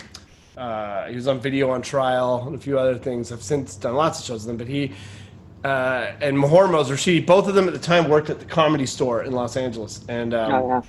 [0.59, 3.31] uh, he was on video on trial and a few other things.
[3.31, 4.93] I've since done lots of shows with him, but he
[5.65, 9.23] uh, and Hormoz Rashidi, both of them at the time worked at the Comedy Store
[9.25, 10.81] in Los Angeles, and um, Oh, yeah.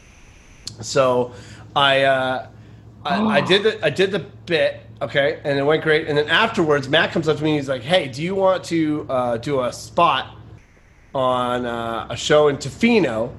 [0.82, 1.34] so
[1.76, 2.48] I, uh,
[3.06, 6.08] I I did the I did the bit, okay, and it went great.
[6.08, 8.64] And then afterwards, Matt comes up to me and he's like, "Hey, do you want
[8.66, 10.36] to uh, do a spot
[11.16, 13.32] on uh, a show in Tofino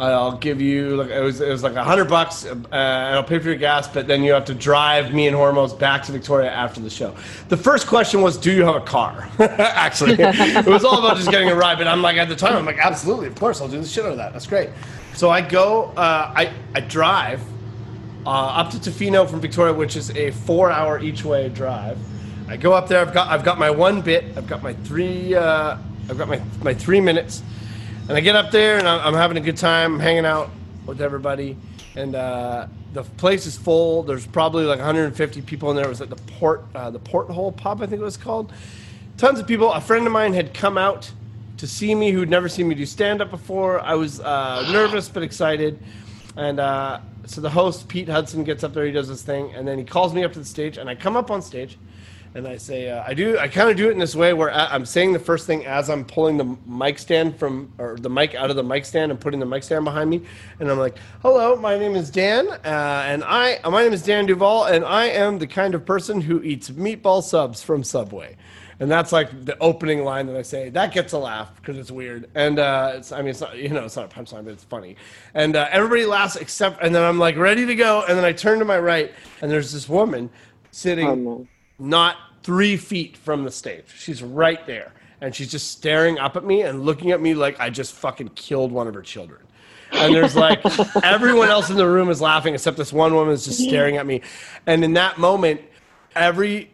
[0.00, 3.24] I'll give you like it was it was like a hundred bucks, uh, and I'll
[3.24, 3.88] pay for your gas.
[3.88, 7.16] But then you have to drive me and Hormoz back to Victoria after the show.
[7.48, 11.30] The first question was, "Do you have a car?" Actually, it was all about just
[11.30, 11.78] getting a ride.
[11.78, 14.04] But I'm like at the time, I'm like, absolutely, of course, I'll do the shit
[14.04, 14.32] out of that.
[14.32, 14.70] That's great.
[15.14, 17.40] So I go, uh, I I drive
[18.24, 21.98] uh, up to Tofino from Victoria, which is a four-hour each-way drive.
[22.46, 23.00] I go up there.
[23.00, 24.24] I've got I've got my one bit.
[24.36, 25.34] I've got my three.
[25.34, 25.76] Uh,
[26.08, 27.42] I've got my my three minutes,
[28.08, 30.50] and I get up there and I'm, having a good time, hanging out
[30.86, 31.56] with everybody,
[31.94, 34.02] and uh, the place is full.
[34.02, 35.84] There's probably like 150 people in there.
[35.84, 38.52] It was at the port uh, the Porthole Pub, I think it was called.
[39.18, 39.72] Tons of people.
[39.72, 41.12] A friend of mine had come out
[41.58, 43.80] to see me who'd never seen me do stand up before.
[43.80, 45.78] I was uh, nervous but excited.
[46.36, 49.68] And uh, so the host, Pete Hudson, gets up there, he does his thing, and
[49.68, 51.76] then he calls me up to the stage, and I come up on stage,
[52.34, 54.50] and I say, uh, I do, I kind of do it in this way where
[54.52, 58.10] I- I'm saying the first thing as I'm pulling the mic stand from, or the
[58.10, 60.22] mic out of the mic stand and putting the mic stand behind me,
[60.60, 64.26] and I'm like, hello, my name is Dan, uh, and I, my name is Dan
[64.26, 68.36] Duval, and I am the kind of person who eats meatball subs from Subway.
[68.80, 70.68] And that's like the opening line that I say.
[70.68, 72.30] That gets a laugh because it's weird.
[72.36, 74.62] And uh, it's, I mean, it's not, you know, it's not a punchline, but it's
[74.62, 74.94] funny.
[75.34, 78.04] And uh, everybody laughs except, and then I'm like ready to go.
[78.08, 79.12] And then I turn to my right,
[79.42, 80.30] and there's this woman
[80.70, 81.48] sitting Oh.
[81.78, 83.84] Not three feet from the stage.
[83.94, 84.92] She's right there.
[85.20, 88.30] And she's just staring up at me and looking at me like I just fucking
[88.30, 89.40] killed one of her children.
[89.90, 90.60] And there's like
[91.02, 94.06] everyone else in the room is laughing except this one woman is just staring at
[94.06, 94.22] me.
[94.66, 95.60] And in that moment,
[96.14, 96.70] every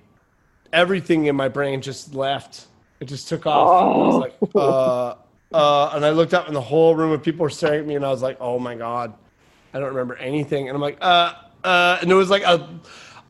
[0.73, 2.67] everything in my brain just left.
[3.01, 4.07] It just took off.
[4.07, 5.15] Was like, uh,
[5.53, 7.95] uh, and I looked up, and the whole room of people were staring at me,
[7.95, 9.15] and I was like, oh my god,
[9.73, 10.69] I don't remember anything.
[10.69, 12.69] And I'm like, uh, uh, and it was like a,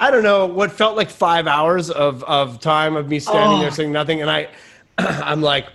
[0.01, 3.71] I don't know, what felt like five hours of of time of me standing there
[3.71, 4.49] saying nothing, and I,
[4.99, 5.67] I'm like.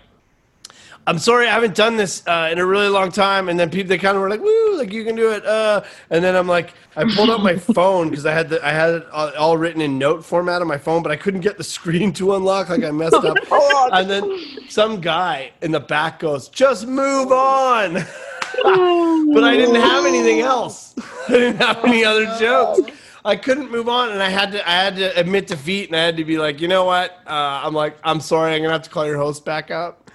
[1.07, 3.49] I'm sorry, I haven't done this uh, in a really long time.
[3.49, 5.81] And then people, they kind of were like, "Woo, like you can do it." Uh,
[6.11, 8.89] and then I'm like, I pulled out my phone because I had the, I had
[8.91, 11.63] it all, all written in note format on my phone, but I couldn't get the
[11.63, 12.69] screen to unlock.
[12.69, 13.37] Like I messed up.
[13.91, 14.39] and then
[14.69, 17.93] some guy in the back goes, "Just move on."
[18.63, 20.93] but I didn't have anything else.
[21.27, 22.81] I didn't have any other jokes.
[23.25, 24.67] I couldn't move on, and I had to.
[24.69, 27.11] I had to admit defeat, and I had to be like, you know what?
[27.27, 28.53] Uh, I'm like, I'm sorry.
[28.55, 30.09] I'm gonna have to call your host back out.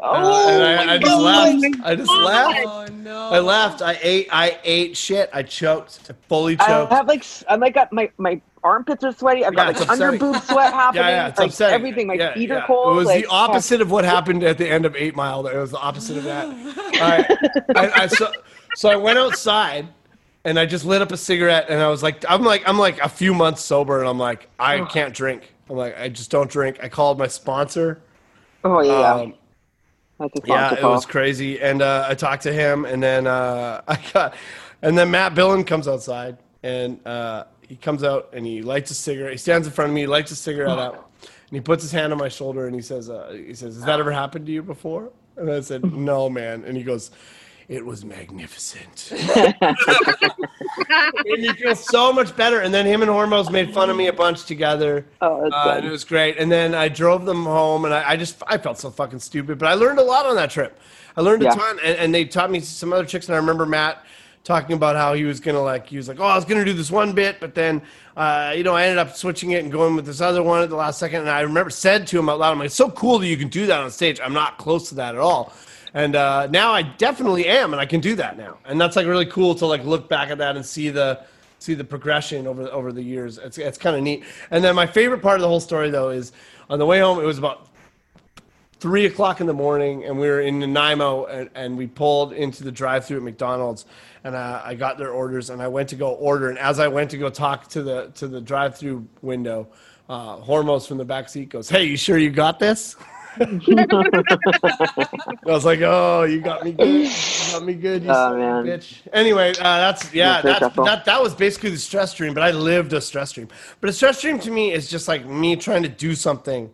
[0.00, 1.64] Uh, and I, I just laughed.
[1.84, 2.66] I just laughed.
[2.66, 3.30] Oh no.
[3.30, 3.82] I laughed.
[3.82, 4.28] I ate.
[4.30, 5.28] I ate shit.
[5.32, 6.00] I choked.
[6.08, 6.92] I fully choked.
[6.92, 9.44] I have like I'm like got my my armpits are sweaty.
[9.44, 11.02] I've Yeah, got like under boob sweat happening.
[11.04, 11.74] yeah, yeah, it's like upsetting.
[11.74, 12.06] everything.
[12.06, 12.56] My Yeah, feet yeah.
[12.62, 12.92] are cold.
[12.92, 15.46] It was like, the opposite of what happened at the end of Eight Mile.
[15.48, 16.46] It was the opposite of that.
[16.46, 17.26] All right.
[17.76, 18.32] I, I, so,
[18.76, 19.88] so I went outside
[20.44, 22.98] and I just lit up a cigarette and I was like, I'm like, I'm like
[23.00, 25.54] a few months sober and I'm like, I can't drink.
[25.68, 26.78] I'm like, I just don't drink.
[26.82, 28.00] I called my sponsor.
[28.64, 29.34] Oh yeah, Um,
[30.44, 31.60] yeah, sponsor it was crazy.
[31.60, 34.34] And uh, I talked to him, and then uh, I got,
[34.82, 38.94] and then Matt Billon comes outside, and uh, he comes out and he lights a
[38.94, 39.32] cigarette.
[39.32, 42.12] He stands in front of me, lights a cigarette out, and he puts his hand
[42.12, 44.62] on my shoulder and he says, uh, "He says, has that ever happened to you
[44.62, 47.10] before?" And I said, "No, man." And he goes.
[47.68, 49.10] It was magnificent.
[51.24, 52.60] made me feel so much better.
[52.60, 55.04] And then him and Hormoz made fun of me a bunch together.
[55.20, 56.38] Oh, that's Uh, and it was great.
[56.38, 59.58] And then I drove them home, and I, I just I felt so fucking stupid,
[59.58, 60.78] but I learned a lot on that trip.
[61.16, 61.52] I learned Yeah.
[61.52, 63.26] a ton, and, and they taught me some other tricks.
[63.28, 64.02] And I remember Matt
[64.44, 66.72] talking about how he was gonna like he was like, oh, I was gonna do
[66.72, 67.82] this one bit, but then
[68.16, 70.70] uh, you know I ended up switching it and going with this other one at
[70.70, 71.20] the last second.
[71.20, 73.36] And I remember said to him out loud, I'm like, it's so cool that you
[73.36, 74.20] can do that on stage.
[74.24, 75.52] I'm not close to that at all.
[75.94, 78.58] And uh, now I definitely am, and I can do that now.
[78.66, 81.24] And that's like really cool to like look back at that and see the
[81.58, 83.38] see the progression over over the years.
[83.38, 84.24] It's it's kind of neat.
[84.50, 86.32] And then my favorite part of the whole story though is
[86.68, 87.18] on the way home.
[87.20, 87.68] It was about
[88.80, 92.62] three o'clock in the morning, and we were in Nanaimo, and, and we pulled into
[92.62, 93.86] the drive-through at McDonald's,
[94.22, 96.86] and uh, I got their orders, and I went to go order, and as I
[96.86, 99.68] went to go talk to the to the drive-through window,
[100.08, 102.96] uh, Hormoz from the back seat goes, "Hey, you sure you got this?"
[103.40, 106.88] I was like, "Oh, you got me good.
[107.06, 108.64] You got me good, you Oh, son man.
[108.64, 110.84] bitch." Anyway, uh, that's yeah, That's very that's stressful.
[110.84, 112.34] that that was basically the stress dream.
[112.34, 113.48] But I lived a stress dream.
[113.80, 116.70] But a stress dream to me is just like me trying to do something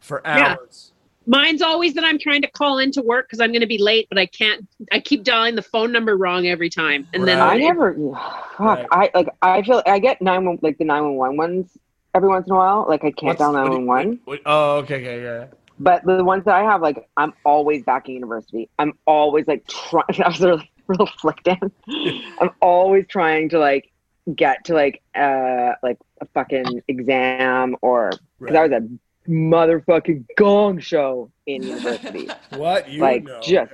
[0.00, 0.56] for Yeah.
[0.58, 0.92] hours.
[1.26, 4.06] Mine's always that I'm trying to call into work because I'm going to be late,
[4.08, 4.66] but I can't.
[4.92, 7.54] I keep dialing the phone number wrong every time, and then Right.
[7.54, 7.94] I never.
[7.94, 8.58] Fuck.
[8.58, 8.86] Right.
[8.90, 9.28] I like.
[9.42, 9.82] I feel.
[9.86, 11.76] I get nine one like the nine one one ones
[12.14, 12.86] every once in a while.
[12.88, 14.20] Like I can't What's- dial what do nine you- one one.
[14.24, 15.44] what- Oh, okay, okay, yeah.
[15.80, 18.68] But the ones that I have, like I'm always back in university.
[18.78, 20.04] I'm always like trying.
[20.24, 21.70] I was a real, real flick Dan.
[22.40, 23.90] I'm always trying to like
[24.34, 28.10] get to like uh like a fucking exam or
[28.40, 28.88] because I was a
[29.30, 32.28] motherfucking gong show in university.
[32.56, 33.40] What you Like, know?
[33.42, 33.72] just-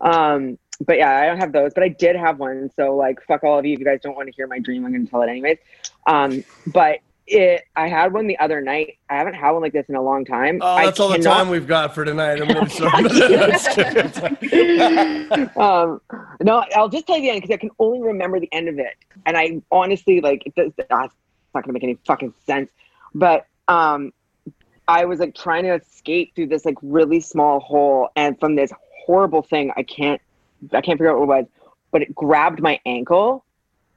[0.00, 2.70] um, but yeah, I don't have those, but I did have one.
[2.76, 3.72] So like, fuck all of you.
[3.74, 5.58] If you guys don't want to hear my dream, I'm going to tell it anyways.
[6.06, 8.98] Um, but it, I had one the other night.
[9.08, 10.58] I haven't had one like this in a long time.
[10.60, 12.40] Oh, I that's all the time we've got for tonight.
[12.40, 13.04] I'm really sorry.
[15.56, 16.00] um,
[16.40, 18.78] no, I'll just tell you the end because I can only remember the end of
[18.78, 18.94] it,
[19.26, 20.72] and I honestly like it does.
[20.90, 21.14] ah, it's
[21.54, 22.70] not gonna make any fucking sense.
[23.14, 24.12] But um,
[24.88, 28.72] I was like trying to escape through this like really small hole, and from this
[29.06, 30.20] horrible thing, I can't,
[30.72, 31.46] I can't figure out what it was,
[31.92, 33.44] but it grabbed my ankle,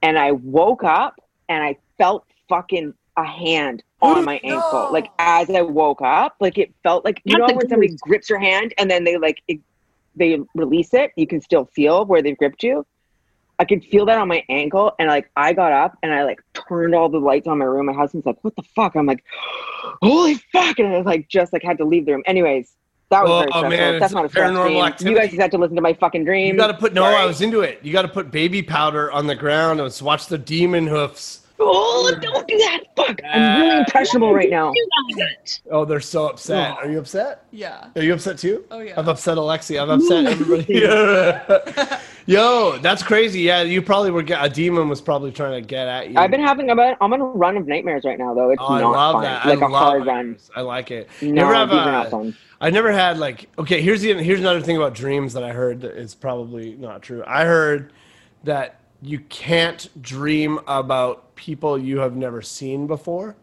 [0.02, 4.54] and I woke up and I felt fucking a hand oh, on my No.
[4.54, 7.96] ankle, like as I woke up, like it felt like you Not know when somebody
[8.02, 9.60] grips your hand and then they like it,
[10.14, 12.86] they release it, you can still feel where they've gripped you.
[13.58, 16.42] I could feel that on my ankle, and like I got up and I like
[16.68, 17.86] turned all the lights on my room.
[17.86, 19.24] My husband's like, "What the fuck?" I'm like,
[20.02, 22.22] "Holy fuck!" And I was like just like had to leave the room.
[22.26, 22.74] Anyways,
[23.10, 23.70] that was Oh, very oh, stressful.
[23.70, 25.10] man, That's not a stress paranormal dream.
[25.10, 26.54] You guys just had to listen to my fucking dream.
[26.54, 27.02] You got to put no.
[27.02, 27.16] Sorry.
[27.16, 27.80] I was into it.
[27.82, 31.45] You got to put baby powder on the ground and watch the demon hoofs.
[31.58, 32.80] Oh, don't do that!
[32.96, 33.20] Fuck!
[33.24, 34.72] I'm really impressionable right now.
[35.70, 36.76] Oh, they're so upset.
[36.76, 37.44] Are you upset?
[37.50, 37.88] Yeah.
[37.96, 38.64] Are you upset too?
[38.70, 38.94] Oh, yeah.
[38.98, 39.80] I've upset Alexi.
[39.80, 40.74] I've upset everybody.
[42.26, 43.40] Yo, that's crazy.
[43.40, 44.22] Yeah, you probably were.
[44.22, 46.18] get- A demon was probably trying to get at you.
[46.18, 48.50] I've been having I'm on, I'm on a run of nightmares right now though.
[48.50, 49.22] It's Oh, I love fun.
[49.22, 49.46] that.
[49.46, 50.36] Like I a love hard run.
[50.56, 51.08] I like it.
[51.20, 52.36] You No, ever have these are not uh, fun.
[52.60, 53.80] I never had like okay.
[53.80, 57.22] Here's the here's another thing about dreams that I heard that is probably not true.
[57.26, 57.92] I heard
[58.44, 63.36] that you can't dream about people you have never seen before.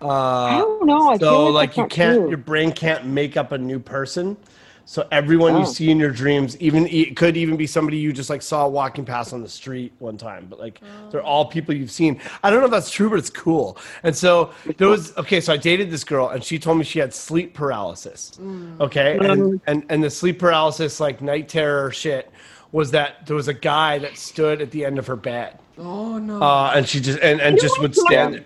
[0.00, 1.10] I Uh, don't know.
[1.10, 2.28] I so feel like you can't, true.
[2.28, 4.36] your brain can't make up a new person.
[4.84, 5.60] So everyone Oh.
[5.60, 8.66] you see in your dreams, even it could even be somebody you just like saw
[8.66, 12.20] walking past on the street one time, but like they're all people you've seen.
[12.42, 13.78] I don't know if that's true, but it's cool.
[14.02, 15.40] And so there was okay.
[15.40, 18.32] So I dated this girl, and she told me she had sleep paralysis.
[18.80, 22.28] Okay, and, and and the sleep paralysis, like night terror shit,
[22.72, 26.18] was that there was a guy that stood at the end of her bed, Oh
[26.18, 26.40] no.
[26.42, 28.34] uh, and she just and and just would stand.
[28.34, 28.44] there.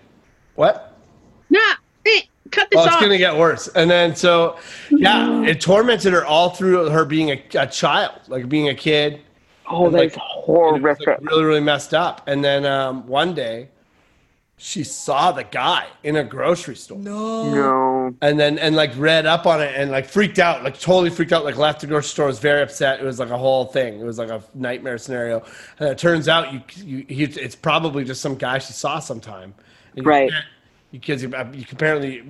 [0.55, 0.97] What?
[1.49, 1.59] Nah,
[2.05, 2.21] eh,
[2.51, 3.67] cut this Oh, it's gonna get worse.
[3.69, 4.57] And then so,
[4.89, 9.21] yeah, it tormented her all through her being a, a child, like being a kid.
[9.69, 11.07] oh, that's like, horrific.
[11.07, 12.27] It was, like, really, really messed up.
[12.27, 13.69] And then um, one day,
[14.59, 17.53] she saw the guy in a grocery store, no.
[17.53, 18.15] no.
[18.21, 21.31] and then and like read up on it and like freaked out, like totally freaked
[21.31, 21.43] out.
[21.45, 22.99] Like left the grocery store, was very upset.
[22.99, 23.99] It was like a whole thing.
[23.99, 25.43] It was like a nightmare scenario.
[25.79, 29.53] And it turns out you, you he, it's probably just some guy she saw sometime.
[29.95, 30.31] And you Right.
[30.31, 30.45] can't-
[30.91, 32.23] Because you, you can apparently,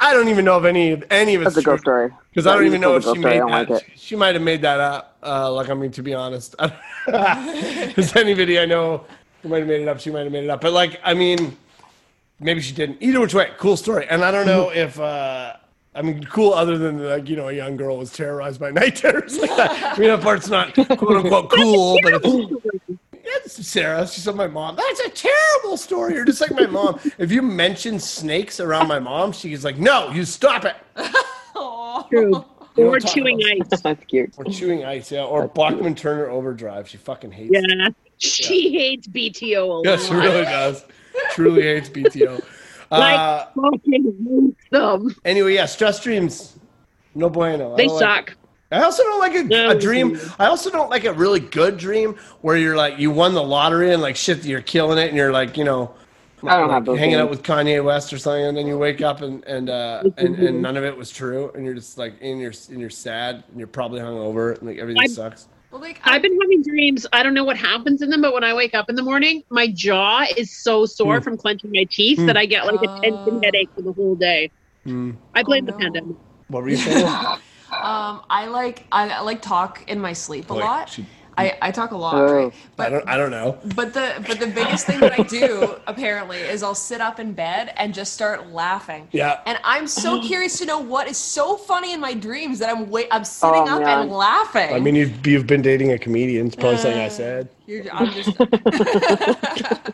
[0.00, 2.10] I don't even know if any of any of it's That's a ghost story.
[2.30, 3.70] Because I don't even know told if she made that.
[3.70, 3.84] like.
[3.86, 5.16] She, she might have made that up.
[5.22, 9.04] Uh, like I mean, to be honest, if there's anybody I know
[9.42, 10.60] who might have made it up, she might have made it up.
[10.60, 11.56] But like, I mean,
[12.40, 12.98] maybe she didn't.
[13.00, 14.06] Either which way, cool story.
[14.08, 14.98] And I don't know if.
[14.98, 15.56] Uh,
[15.94, 16.52] I mean, cool.
[16.54, 19.96] Other than like you know, a young girl was terrorized by night terrors like that.
[19.96, 24.06] I mean, that part's not quote unquote cool, but it's, it's Sarah.
[24.06, 24.76] She said my mom.
[24.76, 26.14] That's a terrible story.
[26.14, 27.00] You're just like my mom.
[27.18, 30.76] If you mention snakes around my mom, she's like, "No, you stop it."
[32.08, 32.44] True.
[32.76, 33.80] We Or chewing ice.
[33.82, 34.32] That's cute.
[34.36, 35.24] Or chewing ice, yeah.
[35.24, 36.88] Or Bachman Turner Overdrive.
[36.88, 37.64] She fucking hates it.
[37.68, 37.88] Yeah.
[38.18, 39.84] She hates BTO a lot.
[39.84, 40.84] Yeah, she really does.
[41.32, 42.42] Truly hates BTO.
[42.92, 45.14] Like- Uh, Fucking hates them.
[45.24, 46.56] anyway, yeah, stress dreams.
[47.14, 47.76] No bueno.
[47.76, 48.36] They don't like suck.
[48.72, 49.70] I also don't like a, No.
[49.70, 50.18] a dream.
[50.40, 53.92] I also don't like a really good dream where you're like you won the lottery
[53.92, 55.94] and like shit, you're killing it, and you're like you know,
[56.42, 58.76] I don't like, have those hanging out with Kanye West or something, and then you
[58.78, 61.96] wake up and and uh, and, and none of it was true, and you're just
[61.98, 65.46] like in your and you're sad, and you're probably hungover, and like everything I'm- sucks.
[65.70, 67.06] Well, like I've been having dreams.
[67.12, 69.42] I don't know what happens in them, but when I wake up in the morning,
[69.50, 71.22] my jaw is so sore Hmm.
[71.22, 72.26] from clenching my teeth Hmm.
[72.26, 73.40] that I get like a tension Oh.
[73.44, 74.50] headache for the whole day.
[74.84, 75.12] Hmm.
[75.34, 76.16] I blame Oh, the pandemic.
[76.48, 77.06] What were you saying?
[77.82, 80.88] Um, I like I, I like talk in my sleep a Like, lot.
[80.90, 81.06] she-
[81.40, 82.32] I, I talk a lot, Oh.
[82.44, 82.52] right?
[82.52, 83.08] I But don't.
[83.08, 83.58] I don't know.
[83.74, 87.32] but the but the biggest thing that I do apparently is I'll sit up in
[87.32, 89.08] bed and just start laughing.
[89.12, 89.40] Yeah.
[89.46, 92.90] And I'm so curious to know what is so funny in my dreams that I'm
[92.90, 94.00] wait I'm sitting Oh, up man.
[94.02, 94.74] and laughing.
[94.74, 96.46] I mean, you've you've been dating a comedian.
[96.48, 97.48] It's probably something I Uh, said.
[97.66, 98.36] You're, I'm just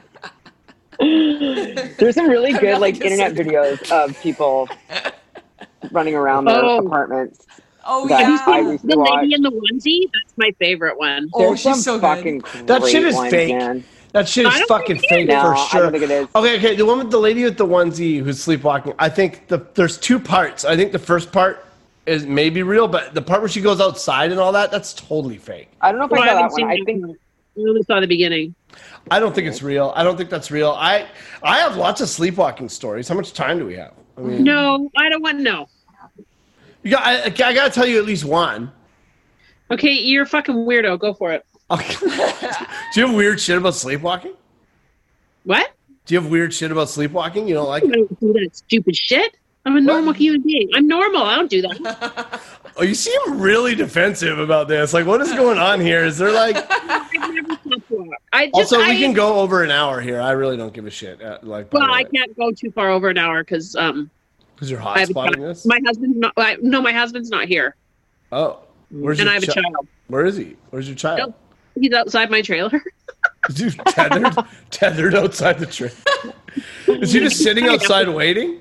[1.98, 4.68] There's some really good like internet say videos of people
[5.92, 6.78] running around their Oh.
[6.78, 7.46] apartments.
[7.86, 8.38] Oh That yeah.
[8.46, 9.22] I used to The watch.
[9.22, 11.28] lady in the onesie, that's my favorite one.
[11.34, 12.02] Oh, There's she's some so good.
[12.02, 13.56] fucking That shit is ones, fake.
[13.56, 13.84] Man.
[14.12, 15.28] That shit is fucking fake.
[15.28, 15.82] No, for I sure.
[15.82, 16.28] don't think it is.
[16.34, 16.76] Okay, okay.
[16.76, 18.94] The one with the lady with the onesie who's sleepwalking.
[18.98, 20.64] I think the there's two parts.
[20.64, 21.64] I think the first part
[22.06, 25.36] is maybe real, but the part where she goes outside and all that, that's totally
[25.38, 25.68] fake.
[25.80, 26.50] I don't know if Well, I I saw that one.
[26.52, 27.04] seen I think.
[27.58, 28.54] I only saw the beginning.
[29.10, 29.92] I don't think it's real.
[29.96, 30.70] I don't think that's real.
[30.72, 31.06] I
[31.42, 33.08] I have lots of sleepwalking stories.
[33.08, 33.92] How much time do we have?
[34.16, 35.66] I mean, No, I don't want to know.
[36.86, 37.04] You got.
[37.04, 38.70] I, I gotta tell you at least one.
[39.72, 41.00] Okay, you're a fucking weirdo.
[41.00, 41.44] Go for it.
[41.68, 41.96] Okay.
[42.94, 44.34] Do you have weird shit about sleepwalking?
[45.42, 45.72] What?
[46.04, 47.48] Do you have weird shit about sleepwalking?
[47.48, 49.36] You don't like I don't do that stupid shit.
[49.64, 50.70] I'm a normal human being.
[50.76, 51.22] I'm normal.
[51.22, 52.40] I don't do that.
[52.78, 54.92] Oh, you seem really defensive about this.
[54.92, 56.04] Like, what is going on here?
[56.04, 56.56] Is there like?
[56.70, 58.06] I've never slept well.
[58.34, 60.20] I just, Also, I, we can go over an hour here.
[60.20, 61.22] I really don't give a shit.
[61.22, 64.10] Uh, like, Well, I can't go too far over an hour because um,
[64.56, 65.48] because you're I have a hotspotting child.
[65.50, 65.66] this.
[65.66, 66.32] My husband's not.
[66.36, 67.76] I, no, my husband's not here,
[68.32, 69.86] oh, where's and your I have a child.
[70.08, 70.56] Where is he?
[70.70, 71.34] Where's your child?
[71.78, 72.82] He's outside my trailer.
[73.50, 74.34] Is he tethered,
[74.70, 75.94] tethered outside the trailer.
[77.02, 78.60] Is he just sitting outside waiting?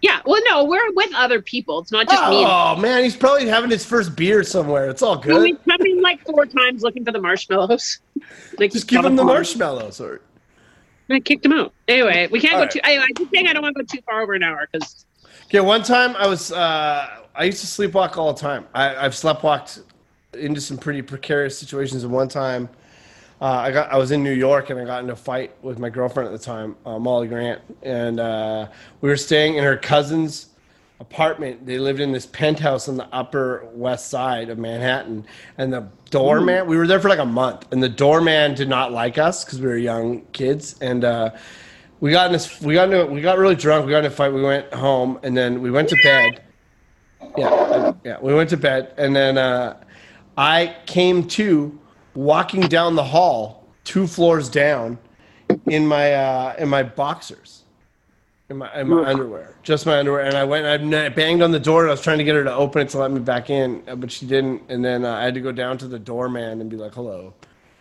[0.00, 0.20] yeah.
[0.26, 1.78] Well, no, we're with other people.
[1.78, 2.44] It's not just me.
[2.44, 4.90] Oh man, he's probably having his first beer somewhere.
[4.90, 5.46] It's all good.
[5.46, 8.00] he's come in like four times looking for the marshmallows.
[8.58, 10.00] Like, Just give him the marshmallows.
[10.00, 10.20] Or
[11.10, 11.72] I kicked him out.
[11.88, 12.70] Anyway, we can't All go right.
[12.70, 12.80] too.
[12.82, 15.06] Anyway, I just saying I don't want to go too far over an hour because
[15.46, 18.66] okay, one time I was uh, I used to sleepwalk all the time.
[18.74, 19.82] I, I've sleptwalked
[20.34, 22.04] into some pretty precarious situations.
[22.04, 22.68] And one time,
[23.40, 25.78] uh, I got I was in New York and I got into a fight with
[25.78, 28.68] my girlfriend at the time, uh, Molly Grant, and uh,
[29.00, 30.53] we were staying in her cousin's
[31.00, 31.66] apartment.
[31.66, 35.26] They lived in this penthouse on the upper west side of Manhattan,
[35.58, 36.66] and the doorman.
[36.66, 39.60] We were there for like a month, and the doorman did not like us because
[39.60, 41.04] we were young kids, and.
[41.04, 41.30] Uh,
[42.00, 42.60] we got in this.
[42.60, 43.06] We got into.
[43.06, 43.86] We got really drunk.
[43.86, 44.30] We got in a fight.
[44.30, 46.42] We went home, and then we went to bed.
[47.36, 48.18] Yeah, yeah.
[48.20, 49.82] We went to bed, and then uh,
[50.36, 51.78] I came to
[52.14, 54.98] walking down the hall, two floors down,
[55.66, 57.63] in my uh, in my boxers,
[58.50, 60.20] in my in my underwear, just my underwear.
[60.26, 60.66] And I went.
[60.66, 62.82] And I banged on the door, and I was trying to get her to open
[62.82, 64.62] it to let me back in, uh, but she didn't.
[64.68, 67.32] And then uh, I had to go down to the doorman and be like, "Hello,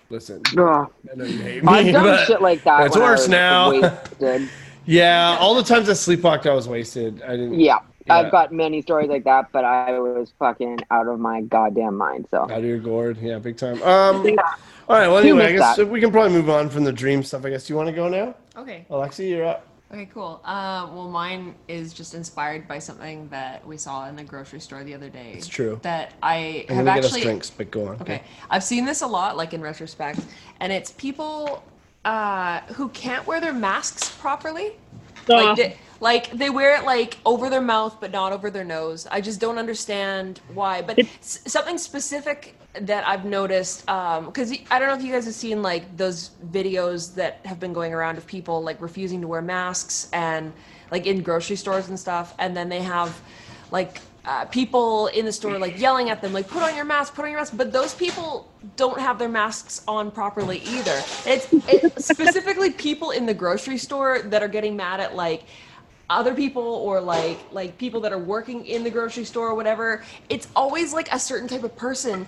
[0.09, 0.89] listen, Ugh.
[1.11, 2.87] I know you hate me, I've done shit like that.
[2.87, 3.71] It's worse now."
[4.85, 7.21] Yeah, all the times I sleepwalked, I was wasted.
[7.21, 7.57] I didn't.
[7.57, 8.15] Yeah, Yeah.
[8.17, 12.27] I've got many stories like that, but I was fucking out of my goddamn mind.
[12.29, 13.81] So Out of your gourd, yeah, big time.
[13.81, 14.17] Um,
[14.89, 15.07] all right.
[15.07, 15.87] Well, anyway, I guess that.
[15.87, 17.45] we can probably move on from the dream stuff.
[17.45, 17.65] I guess.
[17.65, 18.85] Do you want to go now, Okay.
[18.89, 19.29] Alexi?
[19.29, 19.65] You're up.
[19.93, 20.41] Okay, cool.
[20.43, 24.83] Uh, well, mine is just inspired by something that we saw in the grocery store
[24.83, 25.33] the other day.
[25.37, 25.79] It's true.
[25.83, 27.21] That I I'm have gonna get us actually.
[27.21, 28.01] drinks, but go on.
[28.01, 28.23] Okay.
[28.49, 30.19] I've seen this a lot, like in retrospect,
[30.61, 31.63] and it's people
[32.05, 34.71] uh, who can't wear their masks properly.
[35.29, 38.65] Uh, Like, they, like they wear it like over their mouth, but not over their
[38.65, 39.05] nose.
[39.11, 40.81] I just don't understand why.
[40.81, 45.33] But s- something specific that I've noticed, because I don't know if you guys have
[45.33, 49.41] seen like those videos that have been going around of people like refusing to wear
[49.41, 50.51] masks and
[50.91, 53.19] like in grocery stores and stuff, and then they have
[53.71, 57.13] like uh, people in the store like yelling at them like put on your mask
[57.13, 61.01] put on your mask but those people don't have their masks on properly either.
[61.25, 65.43] It's, it's specifically people in the grocery store that are getting mad at like
[66.09, 70.03] other people or like like people that are working in the grocery store or whatever.
[70.29, 72.25] It's always like a certain type of person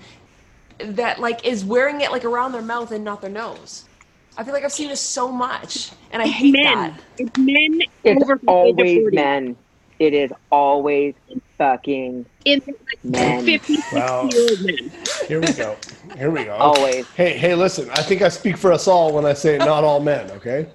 [0.80, 3.90] that like is wearing it like around their mouth and not their nose
[4.38, 6.64] i feel like i've seen this so much and i hate men.
[6.64, 9.24] that It's men it's over the age of always 40.
[9.24, 9.58] men.
[10.00, 11.16] It is always
[11.60, 13.46] fucking In like Men.
[13.46, 14.38] 50, 60 Wow.
[14.60, 14.94] men.
[15.28, 15.80] Here we go.
[16.16, 16.56] Here we go.
[16.60, 17.08] always.
[17.14, 17.90] Hey, hey, listen.
[17.92, 20.32] I think I speak for us all when I say not all men.
[20.32, 20.68] Okay.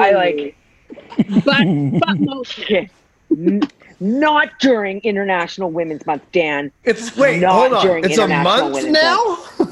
[0.00, 0.56] I like
[1.28, 1.66] But,
[2.00, 2.88] but most men.
[4.04, 6.70] N- not during International Women's Month, Dan.
[6.84, 7.40] It's wait.
[7.40, 7.86] Not hold on.
[7.86, 9.38] during It's a month Women's now.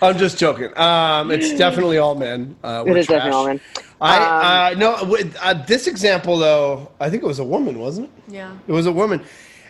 [0.00, 0.76] I'm just joking.
[0.78, 2.54] Um, it's definitely all men.
[2.62, 3.16] Uh, It we're is trash.
[3.18, 3.60] definitely all men.
[4.00, 5.02] I uh, no.
[5.04, 8.34] With, uh, this example though, I think it was a woman, wasn't it?
[8.34, 9.20] yeah It was a woman.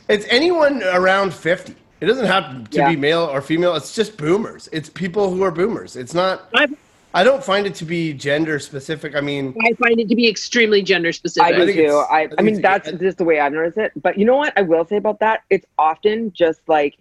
[0.09, 1.75] It's anyone around 50.
[2.01, 2.91] It doesn't have to Yeah.
[2.91, 3.75] be male or female.
[3.75, 4.69] It's just boomers.
[4.71, 5.97] It's people who are boomers.
[5.97, 6.49] It's not.
[6.55, 6.75] I've,
[7.15, 9.17] I don't find it to be gender specific.
[9.17, 11.47] I mean, I find it to be extremely gender specific.
[11.47, 11.75] I specific.
[11.77, 11.97] do think too.
[11.97, 13.93] I, I I, mean, it's- that's just the way I've noticed it.
[13.97, 14.53] But you know what?
[14.57, 15.43] I will say about that.
[15.49, 16.99] It's often just like,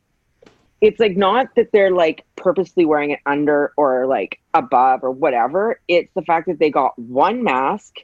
[0.80, 5.80] it's like not that they're like purposely wearing it under or like above or whatever.
[5.88, 7.96] It's the fact that they got one mask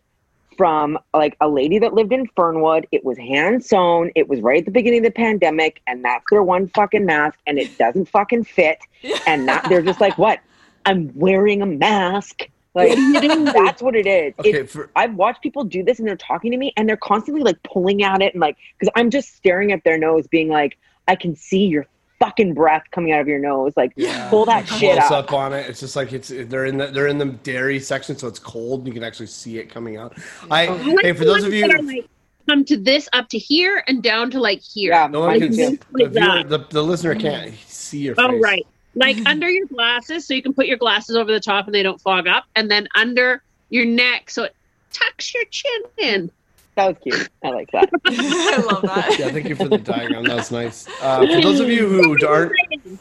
[0.57, 2.85] from like a lady that lived in Fernwood.
[2.91, 4.11] It was hand sewn.
[4.15, 7.39] It was right at the beginning of the pandemic, and that's their one fucking mask,
[7.47, 8.79] and it doesn't fucking fit.
[9.27, 10.39] And that they're just like, what?
[10.85, 12.49] I'm wearing a mask.
[12.75, 12.89] Like
[13.53, 14.33] that's what it is.
[14.39, 17.43] okay, for, I've watched people do this and they're talking to me and they're constantly
[17.43, 20.77] like pulling at it and like because I'm just staring at their nose, being like,
[21.07, 21.87] I can see your
[22.19, 23.73] fucking breath coming out of your nose.
[23.75, 24.29] Like Yeah.
[24.29, 25.25] pull that shit close up.
[25.25, 25.69] up on it.
[25.69, 28.81] It's just like it's they're in the they're in the dairy section, so it's cold.
[28.81, 30.17] and You can actually see it coming out.
[30.49, 30.75] I oh.
[30.75, 32.07] I like hey, for those of you, that like,
[32.47, 34.91] come to this up to here and down to like here.
[34.91, 38.27] Yeah, no one I can see, the, viewer, the, the listener can't see your oh,
[38.27, 38.35] face.
[38.35, 38.67] Oh, right.
[38.95, 41.83] Like under your glasses, so you can put your glasses over the top and they
[41.83, 44.55] don't fog up, and then under your neck, so it
[44.91, 46.31] tucks your chin in.
[46.75, 47.29] That was cute.
[47.43, 47.87] I like that.
[48.05, 49.15] I love that.
[49.19, 50.23] Yeah, thank you for the diagram.
[50.23, 50.87] That was nice.
[51.01, 52.51] Uh, for those of you who aren't,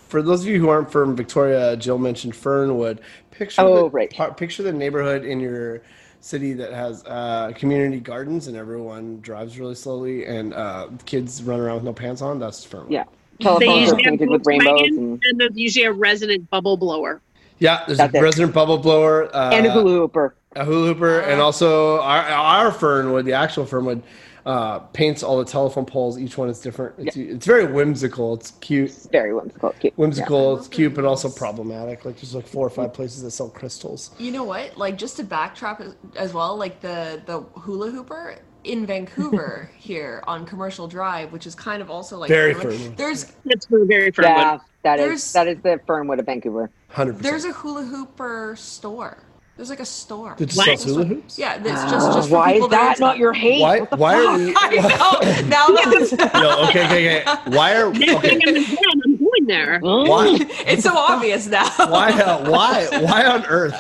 [0.09, 3.01] for those of you who aren't from Victoria, Jill mentioned Fernwood.
[3.31, 4.11] Picture Oh, the, right.
[4.11, 5.81] par- Picture the neighborhood in your
[6.21, 11.59] city that has uh, community gardens and everyone drives really slowly and uh, kids run
[11.59, 12.39] around with no pants on.
[12.39, 12.93] That's Fernwood.
[12.93, 13.05] Yeah.
[13.43, 16.77] They Telephones are usually have painted with rainbows and, and there's usually a resident bubble
[16.77, 17.21] blower.
[17.59, 18.23] Yeah, there's That's a it.
[18.23, 19.35] resident bubble blower.
[19.35, 20.35] Uh, and a hula hooper.
[20.57, 24.03] a hula hooper, and also our, our Fernwood, the actual Fernwood,
[24.45, 26.19] uh, paints all the telephone poles.
[26.19, 26.97] Each one is different.
[26.99, 28.35] It's, it's very whimsical.
[28.35, 28.91] It's cute.
[28.91, 29.71] It's very whimsical.
[29.79, 29.93] Cute.
[29.97, 30.59] Whimsical, Yeah.
[30.59, 32.05] it's cute, but also problematic.
[32.05, 34.11] Like there's like four or five places that sell crystals.
[34.19, 34.77] You know what?
[34.77, 40.23] Like just to backtrack as- as well, like the the hula hooper in Vancouver here
[40.27, 42.97] on Commercial Drive, which is kind of also like Very Fernwood, Fernwood.
[42.97, 46.71] There's It's very Yeah, that is that is the Fernwood of Vancouver.
[46.91, 49.19] Hundred there's a hula hooper store.
[49.57, 50.35] There's like a store.
[50.39, 50.65] That just What?
[50.67, 51.39] sells hula hoops.
[51.39, 53.61] Yeah, that's just just for Oh, why people is that are not your hate?
[53.61, 53.81] Why?
[53.81, 54.29] What the Why fuck?
[54.29, 54.55] are we?
[54.57, 55.49] I know.
[55.49, 57.51] Now that's Yo, okay, okay, okay.
[57.51, 58.41] Why are Next okay?
[58.41, 59.79] I'm I'm going there.
[59.81, 60.39] Why?
[60.67, 61.69] it's so obvious now.
[61.77, 62.13] Why?
[62.13, 62.89] Uh, why?
[63.03, 63.75] Why on earth?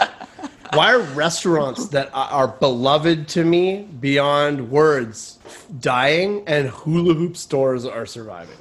[0.74, 5.38] Why are restaurants that are- are beloved to me beyond words
[5.80, 8.56] dying and hula hoop stores are surviving?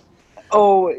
[0.51, 0.93] Oh,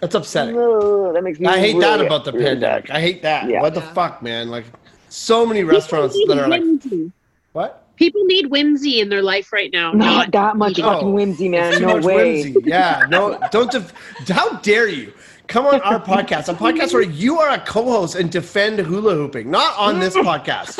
[0.00, 0.56] That's upsetting.
[0.56, 1.46] no, that makes me.
[1.46, 2.88] I hate that about the really pandemic.
[2.88, 2.96] sad.
[2.96, 3.48] I hate that.
[3.48, 3.62] Yeah.
[3.62, 3.92] What the Yeah.
[3.92, 4.50] fuck, man?
[4.50, 4.64] Like,
[5.08, 7.10] so many restaurants that are need like,
[7.52, 7.82] what?
[7.96, 9.92] People need whimsy in their life right now.
[9.92, 10.92] Not that much oh, No.
[10.92, 11.80] fucking whimsy, man.
[11.80, 12.42] No way.
[12.42, 12.56] whimsy.
[12.64, 13.70] Yeah, no, don't.
[13.70, 13.92] Def-
[14.28, 15.12] how dare you?
[15.48, 19.50] Come on our podcast, a podcast where you are a co-host and defend hula hooping.
[19.50, 20.78] Not on this podcast.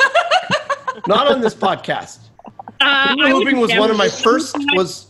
[1.07, 2.19] Not on this podcast.
[2.79, 4.55] Uh, Hula hooping was one of my first.
[4.73, 5.07] Was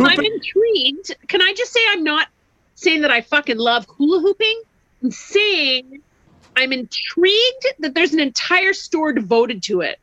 [0.00, 1.14] I'm intrigued.
[1.28, 2.28] Can I just say I'm not
[2.74, 4.62] saying that I fucking love hula hooping?
[5.02, 6.00] I'm saying
[6.56, 9.98] I'm intrigued that there's an entire store devoted to it.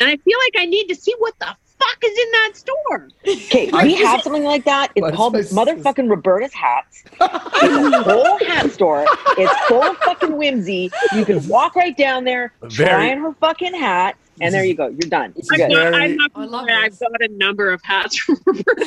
[0.00, 3.08] And I feel like I need to see what the fuck is in that store.
[3.26, 4.92] Okay, we just- have something like that.
[4.94, 5.52] It's What is called this?
[5.52, 7.04] motherfucking Roberta's hats.
[7.06, 9.06] It's a whole hat store.
[9.38, 10.90] It's full of fucking whimsy.
[11.14, 14.86] You can walk right down there, try on her fucking hat, and there you go.
[14.88, 15.34] You're done.
[15.36, 15.92] You're I've is good.
[15.92, 17.00] got, I'm not I love gonna I've this.
[17.00, 18.84] got a number of hats from Roberta.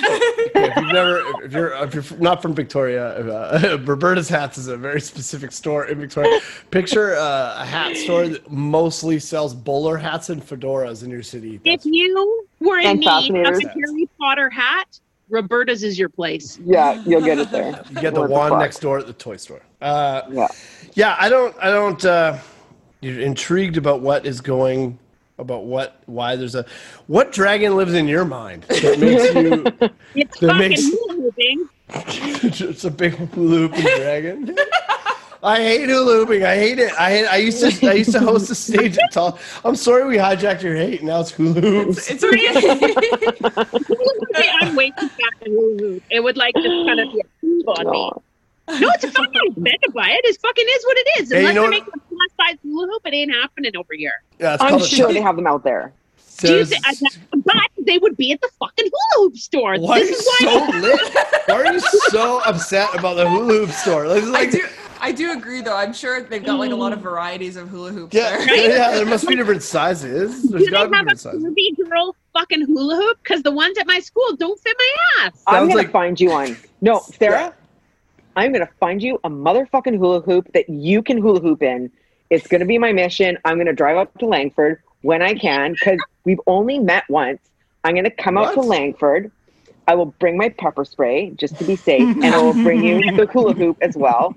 [0.55, 4.77] if you've never, if you're, if you're not from Victoria, uh, Roberta's Hats is a
[4.77, 6.39] very specific store in Victoria.
[6.71, 11.59] Picture uh, a hat store that mostly sells bowler hats and fedoras in your city.
[11.65, 14.99] if you were in need of a Harry Potter hat,
[15.29, 16.59] Roberta's is your place.
[16.63, 17.81] Yeah, you'll get it there.
[17.89, 18.59] You get the What wand fuck?
[18.59, 19.61] next door at the toy store.
[19.81, 20.47] Uh, Yeah.
[20.93, 21.55] yeah, I don't.
[21.61, 22.03] I don't.
[22.05, 22.37] Uh,
[23.01, 24.97] you're intrigued about what is going,
[25.37, 26.65] about what, why there's a,
[27.07, 29.89] what dragon lives in your mind that makes you?
[30.15, 31.69] It's That fucking makes- hula hooping.
[32.69, 34.55] it's a big hula hooping dragon.
[35.43, 36.43] I hate hula hooping.
[36.45, 36.93] I hate it.
[36.97, 37.87] I hate, I used to.
[37.89, 39.37] I used to host a stage at Tall.
[39.65, 41.03] I'm sorry we hijacked your hate.
[41.03, 42.09] Now it's hula hoops.
[42.09, 42.53] it's okay.
[42.53, 46.03] Hula hooping, I'm way too fat to hula hoop.
[46.09, 48.11] It would like just kind of be a move on me.
[48.67, 48.79] No.
[48.79, 49.27] No, it's fine.
[49.27, 50.21] I'm offended by it.
[50.25, 51.31] It fucking is what it is.
[51.31, 53.75] Hey, you Unless know they're what- making a plus size hula hoop, it ain't happening
[53.75, 54.23] over here.
[54.39, 55.93] Yeah, I'm sure t- they have them out there.
[56.39, 59.77] Do you there's- I- but they would be at the fucking hula hoop store.
[59.77, 61.13] Why are this you is why so lit?
[61.47, 64.07] Why are you so upset about the hula hoop store?
[64.07, 64.65] Like, I do
[65.01, 65.75] I do agree though.
[65.75, 67.03] I'm sure they've got like a lot of mm.
[67.03, 68.55] varieties of hula hoops Yeah, there.
[68.69, 70.49] yeah, there must be different sizes.
[70.49, 71.43] There's do they got to be have a different sizes.
[71.43, 73.17] Kirby girl fucking hula hoop?
[73.21, 75.43] Because the ones at my school don't fit my ass.
[75.45, 76.55] I'm gonna like- find you one.
[76.79, 77.53] No, Sarah,
[78.35, 78.43] Yeah.
[78.43, 81.91] I'm gonna find you a motherfucking hula hoop that you can hula hoop in.
[82.29, 83.37] It's gonna be my mission.
[83.45, 87.41] I'm gonna drive up to Langford when I can because we've only met once.
[87.83, 89.31] I'm gonna come out to Langford.
[89.87, 93.01] I will bring my pepper spray just to be safe, and I will bring you
[93.17, 94.35] the hula hoop as well.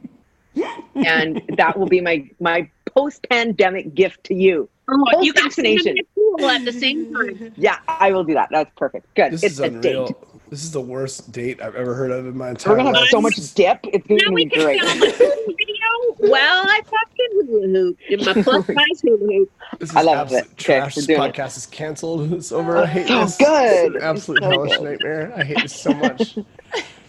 [0.96, 4.68] And that will be my my post pandemic gift to you.
[4.88, 5.96] Oh, you vaccination.
[5.96, 6.06] sing
[6.44, 7.52] at at the same time.
[7.56, 8.48] Yeah, I will do that.
[8.50, 9.06] That's perfect.
[9.14, 9.32] Good.
[9.32, 10.06] This it's is a unreal.
[10.06, 10.16] date.
[10.48, 12.84] This is the worst date I've ever heard of in my entire life.
[12.84, 13.80] We're gonna have so much dip.
[13.84, 14.80] It's gonna we be can great.
[14.80, 16.30] film a video.
[16.30, 19.50] Well, I fucking hula hoop in my plus size hula hoop.
[19.80, 20.50] This is I love absolute it.
[20.52, 20.96] Okay, trash.
[20.96, 21.34] we're This doing it.
[21.34, 22.32] podcast is canceled.
[22.36, 22.76] It's over.
[22.78, 23.36] I hate so this.
[23.36, 23.48] good.
[23.48, 24.84] This is an absolute so hellish good.
[24.84, 25.32] nightmare.
[25.36, 26.38] I hate this so much.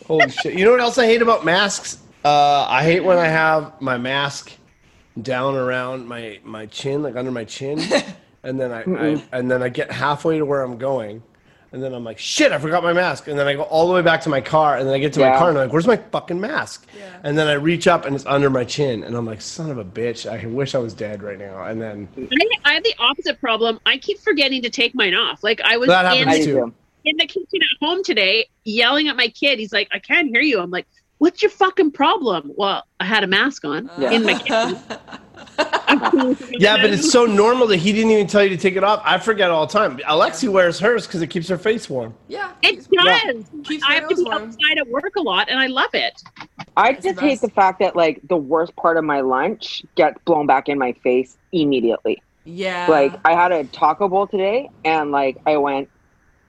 [0.07, 0.53] Holy shit!
[0.55, 1.99] You know what else I hate about masks?
[2.25, 4.51] Uh, I hate when I have my mask
[5.21, 7.79] down around my my chin, like under my chin,
[8.43, 11.21] and then I, I and then I get halfway to where I'm going,
[11.71, 13.93] and then I'm like, shit, I forgot my mask, and then I go all the
[13.93, 15.73] way back to my car, and then I get to my car, and I'm like,
[15.73, 16.87] where's my fucking mask?
[16.97, 17.09] Yeah.
[17.23, 19.77] And then I reach up, and it's under my chin, and I'm like, son of
[19.77, 21.63] a bitch, I wish I was dead right now.
[21.63, 23.79] And then I, I have the opposite problem.
[23.85, 25.43] I keep forgetting to take mine off.
[25.43, 26.73] Like I was That in, happens I too.
[27.05, 29.59] in the kitchen at home today, yelling at my kid.
[29.59, 30.87] He's like, "I can't hear you." I'm like,
[31.19, 34.11] "What's your fucking problem?" Well, I had a mask on Yeah.
[34.11, 34.77] in my kitchen.
[36.59, 39.01] Yeah, but it's so normal that he didn't even tell you to take it off.
[39.05, 39.97] I forget all the time.
[39.99, 42.13] Alexi wears hers because it keeps her face warm.
[42.27, 42.51] Yeah.
[42.61, 43.45] It keeps- does.
[43.63, 44.43] Keeps I have to be warm.
[44.43, 46.21] outside at work a lot, and I love it.
[46.75, 49.83] I It's the just hate the fact that like the worst part of my lunch
[49.95, 52.21] gets blown back in my face immediately.
[52.43, 52.87] Yeah.
[52.89, 55.89] Like I had a taco bowl today, and like I went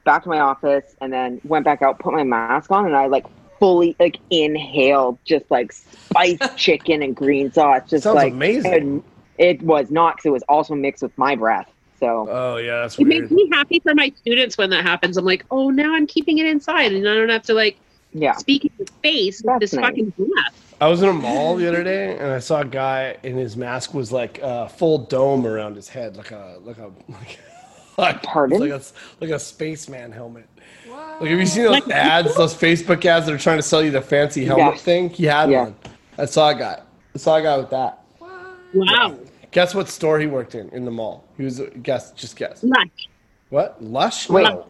[0.04, 3.06] back to my office, and then went back out, put my mask on, and I
[3.06, 3.24] like
[3.58, 7.82] fully like inhaled just like spiced chicken and green sauce.
[7.88, 8.72] Just Sounds like amazing.
[8.74, 9.02] and
[9.38, 11.70] it was not because it was also mixed with my breath.
[12.00, 13.22] So Oh yeah, that's It weird.
[13.22, 15.16] makes me happy for my students when that happens.
[15.16, 17.78] I'm like, oh, now I'm keeping it inside, and I don't have to like
[18.12, 19.84] yeah, speak in his face with this nice.
[19.86, 20.76] fucking breath.
[20.80, 23.56] I was in a mall the other day and I saw a guy and his
[23.56, 27.38] mask was like a full dome around his head, like a like a like,
[27.98, 28.60] like, Pardon?
[28.60, 28.80] like a
[29.20, 30.48] like a spaceman helmet.
[30.88, 31.20] What?
[31.20, 33.90] Like have you seen those ads, those Facebook ads that are trying to sell you
[33.90, 34.82] the fancy helmet Yes.
[34.82, 35.10] thing?
[35.10, 35.64] He had Yeah.
[35.64, 35.76] one.
[36.18, 36.86] I got.
[37.12, 37.98] That's all I got with that.
[38.18, 38.30] What?
[38.74, 39.18] Wow.
[39.50, 41.24] Guess what store he worked in in the mall?
[41.36, 42.62] He was guess just guess.
[42.62, 43.08] Lush.
[43.50, 43.82] What?
[43.82, 44.28] Lush?
[44.28, 44.42] Wait.
[44.44, 44.66] No.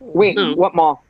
[0.00, 0.54] wait, No.
[0.54, 1.03] what mall?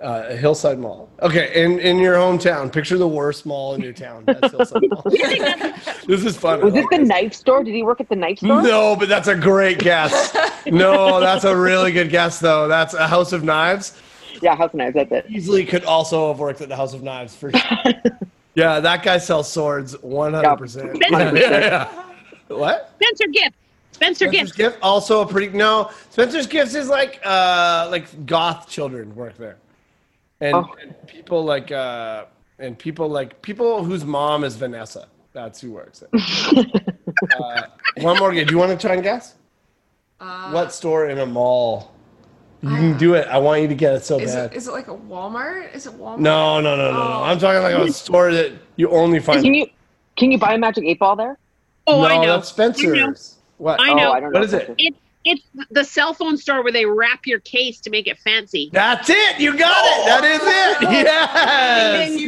[0.00, 1.08] Uh, Hillside Mall.
[1.20, 4.22] Okay, in in your hometown, picture the worst mall in your town.
[4.24, 5.02] That's Hillside Mall.
[6.06, 6.60] this is fun.
[6.60, 7.08] Was it the this.
[7.08, 7.64] knife store?
[7.64, 8.62] Did he work at the knife store?
[8.62, 10.34] No, but that's a great guess.
[10.66, 12.68] no, that's a really good guess, though.
[12.68, 14.00] That's a House of Knives.
[14.40, 14.94] Yeah, House of Knives.
[14.94, 15.26] That's it.
[15.28, 17.92] Easily could also have worked at the House of Knives for sure.
[18.54, 21.00] yeah, that guy sells swords 100%.
[21.00, 21.18] Yeah.
[21.18, 22.04] Yeah, yeah, yeah.
[22.48, 22.92] What?
[23.00, 23.56] Spencer Gift.
[23.92, 24.56] Spencer Spencer's Gift.
[24.56, 25.90] Gift also a pretty no.
[26.10, 29.56] Spencer's Gifts is like uh like goth children work there,
[30.40, 30.74] and, Oh.
[30.80, 32.24] and people like uh
[32.58, 35.08] and people like people whose mom is Vanessa.
[35.32, 36.10] That's who works there.
[37.40, 37.62] uh,
[37.98, 38.32] one more.
[38.32, 39.34] Do you want to try and guess?
[40.18, 41.92] Uh, what store in a mall?
[42.62, 43.26] You can do it.
[43.28, 44.52] I want you to get it so Is bad.
[44.52, 45.74] it, is it like a Walmart?
[45.74, 46.18] Is it Walmart?
[46.18, 46.98] no, no, no, no, no.
[47.00, 47.22] Oh.
[47.22, 49.42] I'm talking like a store that you only find.
[49.42, 49.66] Can you
[50.16, 51.38] can you buy a magic eight ball there?
[51.86, 52.36] Oh, no, I know.
[52.36, 53.38] that's Spencer's.
[53.56, 53.80] What?
[53.80, 54.10] I know.
[54.10, 54.44] Oh, I don't What know.
[54.44, 54.74] is it?
[54.78, 58.70] It, it's the cell phone store where they wrap your case to make it fancy.
[58.72, 59.38] That's it.
[59.38, 60.06] You got it.
[60.06, 60.90] That is it.
[60.92, 62.08] Yes.
[62.08, 62.18] He,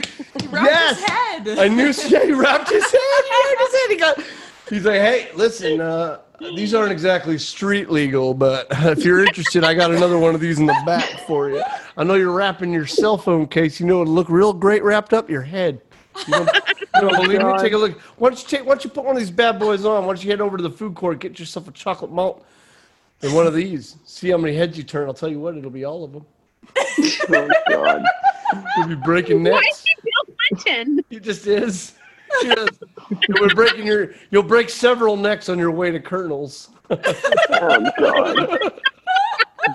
[0.40, 0.96] he wrapped Yes.
[0.98, 1.58] his head.
[1.58, 3.00] I knew yeah, he wrapped his head.
[3.24, 3.90] He wrapped his head.
[3.90, 4.24] He got.
[4.68, 9.74] He's like, hey, listen, uh, these aren't exactly street legal, but if you're interested, I
[9.74, 11.62] got another one of these in the back for you.
[11.96, 13.80] I know you're wrapping your cell phone case.
[13.80, 15.80] You know it'll look real great wrapped up your head.
[16.26, 17.58] You don't, you don't believe me?
[17.58, 17.98] Take a look.
[18.18, 18.66] Why don't you take?
[18.66, 20.04] Why don't you put one of these bad boys on?
[20.04, 22.44] Why don't you head over to the food court, get yourself a chocolate malt
[23.22, 23.96] and one of these?
[24.04, 25.06] See how many heads you turn.
[25.08, 26.26] I'll tell you what, it'll be all of them.
[27.34, 28.04] Oh God.
[28.76, 29.54] You'll be breaking necks.
[29.54, 31.04] Why is he Bill Clinton?
[31.08, 31.94] He just is.
[32.42, 32.82] Just,
[33.28, 34.12] you'll be breaking your.
[34.30, 36.70] You'll break several necks on your way to Colonel's.
[36.90, 38.72] Oh God.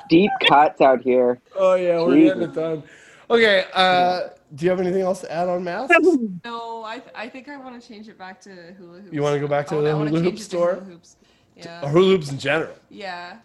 [0.10, 1.40] Deep cuts out here.
[1.56, 2.34] Oh yeah, we're Jesus.
[2.36, 2.84] getting it done.
[3.30, 3.66] Okay.
[3.74, 5.96] Uh, do you have anything else to add on masks?
[6.46, 9.14] No, I, I think I want to change it back to hula hoops.
[9.14, 10.74] You wanna go back to I the wanna- I wanna hula hoop change to store?
[10.76, 11.17] hula hoops.
[11.58, 11.82] Yeah.
[11.84, 12.74] Or hula hoops in general.
[12.90, 13.38] yeah.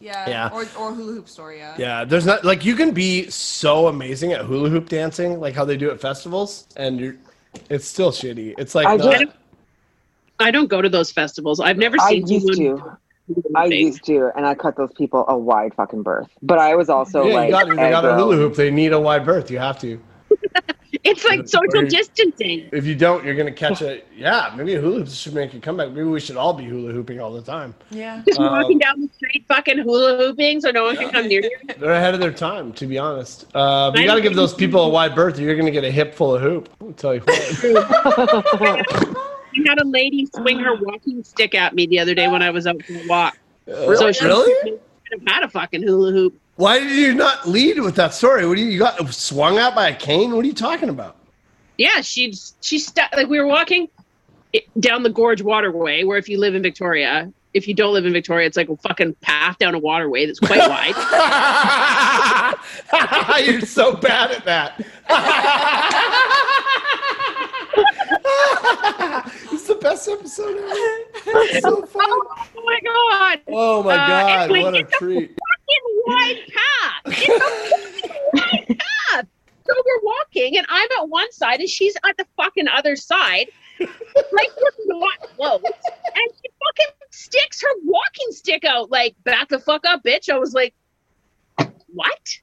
[0.00, 0.30] Yeah.
[0.30, 0.50] Yeah.
[0.52, 1.74] Or, or hula hoop store, yeah.
[1.76, 5.64] Yeah, there's not like you can be so amazing at hula hoop dancing, like how
[5.64, 7.16] they do at festivals, and you're.
[7.68, 8.54] It's still shitty.
[8.58, 9.36] It's like I not- just-
[10.38, 11.58] I don't go to those festivals.
[11.58, 12.98] I've never I seen used someone to.
[13.34, 16.28] do I used to, and I cut those people a wide fucking berth.
[16.42, 18.54] But I was also yeah, like, you got, they got a hula hoop.
[18.54, 19.50] They need a wide berth.
[19.50, 20.00] You have to.
[21.04, 22.68] It's like social Very- distancing.
[22.72, 24.06] If you don't, you're gonna catch it.
[24.16, 25.90] Yeah, maybe a hula hoop should make a comeback.
[25.90, 27.74] Maybe we should all be hula hooping all the time.
[27.90, 28.22] Yeah.
[28.26, 31.42] Just Um, walking down the street, fucking hula hooping, so no one can come near
[31.42, 31.56] you.
[31.78, 33.46] They're ahead of their time, to be honest.
[33.54, 35.38] Uh, you got to give those people a wide berth.
[35.38, 36.68] or You're going to get a hip full of hoop.
[36.80, 37.38] I'll tell you what.
[39.58, 42.50] I had a lady swing her walking stick at me the other day when I
[42.50, 43.36] was out for a walk.
[43.66, 44.12] really?
[44.12, 44.78] she really?
[45.26, 46.38] had a fucking hula hoop.
[46.58, 48.44] Why did you not lead with that story?
[48.44, 50.32] What do you, you got swung out by a cane?
[50.34, 51.14] What are you talking about?
[51.76, 53.88] Yeah, she'd she stu- like we were walking
[54.80, 56.02] down the gorge waterway.
[56.02, 58.76] Where if you live in Victoria, if you don't live in Victoria, it's like a
[58.76, 60.96] fucking path down a waterway that's quite wide.
[63.46, 64.80] You're so bad at that.
[69.52, 70.98] it's the best episode ever.
[71.50, 72.04] It's so fun.
[72.08, 73.40] oh my god!
[73.46, 75.38] Oh my Uh, god, anyway, what a treat.
[75.68, 77.02] Fucking wide path.
[77.06, 79.26] It's a fucking wide path.
[79.66, 83.48] So we're walking, and I'm at one side, and she's at the fucking other side.
[83.80, 88.90] Like we're not close, and she fucking sticks her walking stick out.
[88.90, 90.28] Like back the fuck up, bitch.
[90.30, 90.74] I was like,
[91.58, 92.38] what?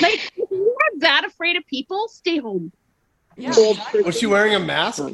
[0.00, 2.72] Like if you are that afraid of people, stay home.
[3.36, 3.54] Yeah.
[4.04, 5.02] Was she wearing a mask?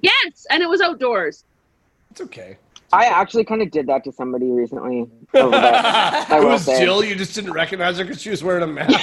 [0.00, 1.42] Yes, and it was outdoors.
[2.12, 2.56] It's okay.
[2.96, 5.06] I actually kind of did that to somebody recently.
[5.34, 6.80] Over it was say.
[6.84, 7.04] Jill.
[7.04, 9.00] You just didn't recognize her because she was wearing a mask.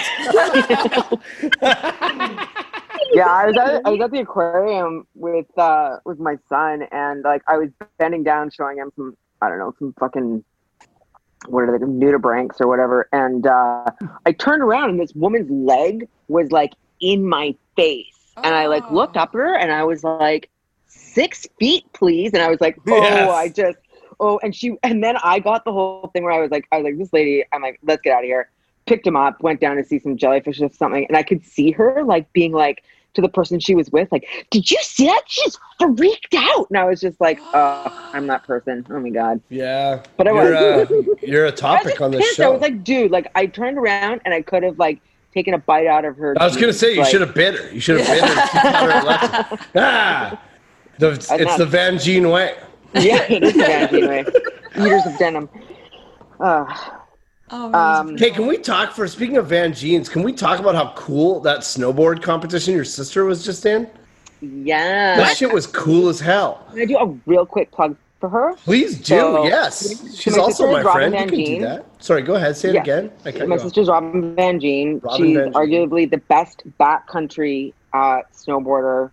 [3.13, 7.23] Yeah, I was at I was at the aquarium with uh with my son, and
[7.23, 7.69] like I was
[7.99, 10.43] bending down, showing him some I don't know some fucking
[11.47, 13.85] what are they nudibranchs or whatever, and uh
[14.25, 18.83] I turned around and this woman's leg was like in my face, and I like
[18.89, 18.95] Oh.
[18.95, 20.49] looked up at her and I was like
[20.87, 23.29] six feet, please, and I was like, oh, Yes.
[23.29, 23.77] I just
[24.23, 26.77] oh, and she and then I got the whole thing where I was like, I
[26.77, 28.49] was like, this lady, I'm like, let's get out of here.
[28.85, 31.71] Picked him up, went down to see some jellyfish or something, and I could see
[31.71, 35.21] her like being like to the person she was with, like, did you see that?
[35.27, 35.55] She's
[35.95, 36.65] freaked out.
[36.71, 38.85] And I was just like, oh, I'm that person.
[38.89, 39.39] Oh my god.
[39.49, 40.43] Yeah, But I you're,
[40.79, 42.37] was- uh, you're a topic on pissed.
[42.37, 42.45] show.
[42.45, 44.99] I was like, dude, like I turned around and I could have like
[45.33, 46.35] taken a bite out of her.
[46.39, 47.71] I was gonna say you like- should have bit her.
[47.71, 49.43] You should have bit her.
[49.43, 49.57] Her.
[49.75, 50.41] Ah,
[50.97, 52.55] the, it's not- the Van Gyn way.
[53.01, 54.23] Yeah, it is bad anyway.
[54.77, 55.49] Eaters of denim.
[56.39, 56.65] Uh,
[57.55, 60.09] Oh, Um, Okay, can we talk for speaking of Van Jeans?
[60.09, 63.87] Can we talk about how cool that snowboard competition your sister was just in?
[64.41, 65.15] yeah.
[65.17, 66.65] That shit was cool as hell.
[66.71, 68.55] Can I do a real quick plug for her?
[68.55, 69.03] Please do.
[69.19, 71.13] So- yes, she's my also my Robin friend.
[71.13, 71.85] You Van can do that.
[71.99, 72.57] Sorry, go ahead.
[72.57, 72.81] Say it Yeah.
[72.81, 73.11] again.
[73.25, 73.61] I My you off.
[73.61, 74.99] sister's Robin Van Gyn.
[75.03, 75.53] Robin She's Van Gyn.
[75.53, 79.11] arguably the best backcountry uh, snowboarder.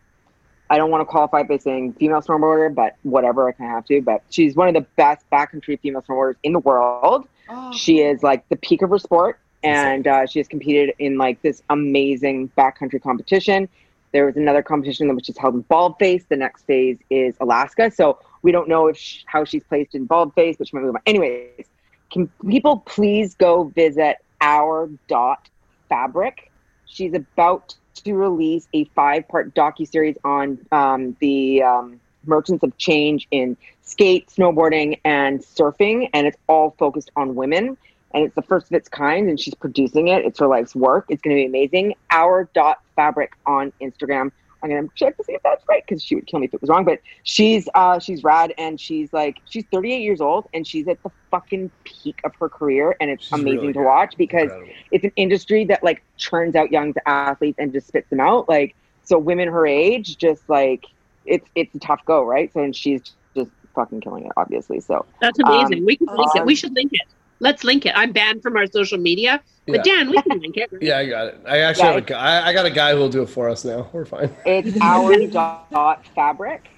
[0.70, 3.84] I don't want to qualify by saying female snowboarder, but whatever, I kind of have
[3.86, 4.00] to.
[4.00, 7.26] But she's one of the best backcountry female snowboarders in the world.
[7.48, 11.18] Oh, She is like the peak of her sport, and uh, she has competed in
[11.18, 13.68] like this amazing backcountry competition.
[14.12, 16.26] There was another competition which is held in Baldface.
[16.28, 20.06] The next phase is Alaska, so we don't know if sh- how she's placed in
[20.06, 21.02] Baldface, which might move on.
[21.06, 21.66] Anyways,
[22.12, 25.48] can people please go visit our dot
[25.88, 26.50] fabric?
[26.86, 33.26] She's about to release a five-part docu series on um, the um, merchants of change
[33.30, 37.76] in skate, snowboarding, and surfing, and it's all focused on women.
[38.12, 40.24] And it's the first of its kind, and she's producing it.
[40.24, 41.06] It's her life's work.
[41.08, 41.94] It's going to be amazing.
[42.10, 44.32] Our dot fabric on Instagram.
[44.62, 46.60] I'm gonna check to see if that's right because she would kill me if it
[46.60, 46.84] was wrong.
[46.84, 51.02] But she's uh, she's rad, and she's like she's 38 years old, and she's at
[51.02, 54.72] the fucking peak of her career, and it's She's amazing really to watch because Incredible.
[54.90, 58.48] it's an industry that like churns out young athletes and just spits them out.
[58.48, 60.84] Like so, women her age just like
[61.24, 62.52] it's it's a tough go, right?
[62.52, 63.02] So and she's
[63.36, 64.80] just fucking killing it, obviously.
[64.80, 65.78] So That's amazing.
[65.78, 66.40] Um, we can link it.
[66.40, 67.00] um, We should link it.
[67.40, 67.92] Let's link it.
[67.96, 69.82] I'm banned from our social media, but Yeah.
[69.96, 70.70] Dan, we can link it.
[70.72, 70.82] right?
[70.88, 71.40] Yeah, I got it.
[71.46, 72.18] I actually Yeah, have a guy.
[72.42, 73.88] I, I got a guy who will do it for us now.
[73.92, 74.30] We're fine.
[74.44, 76.68] it's our dot fabric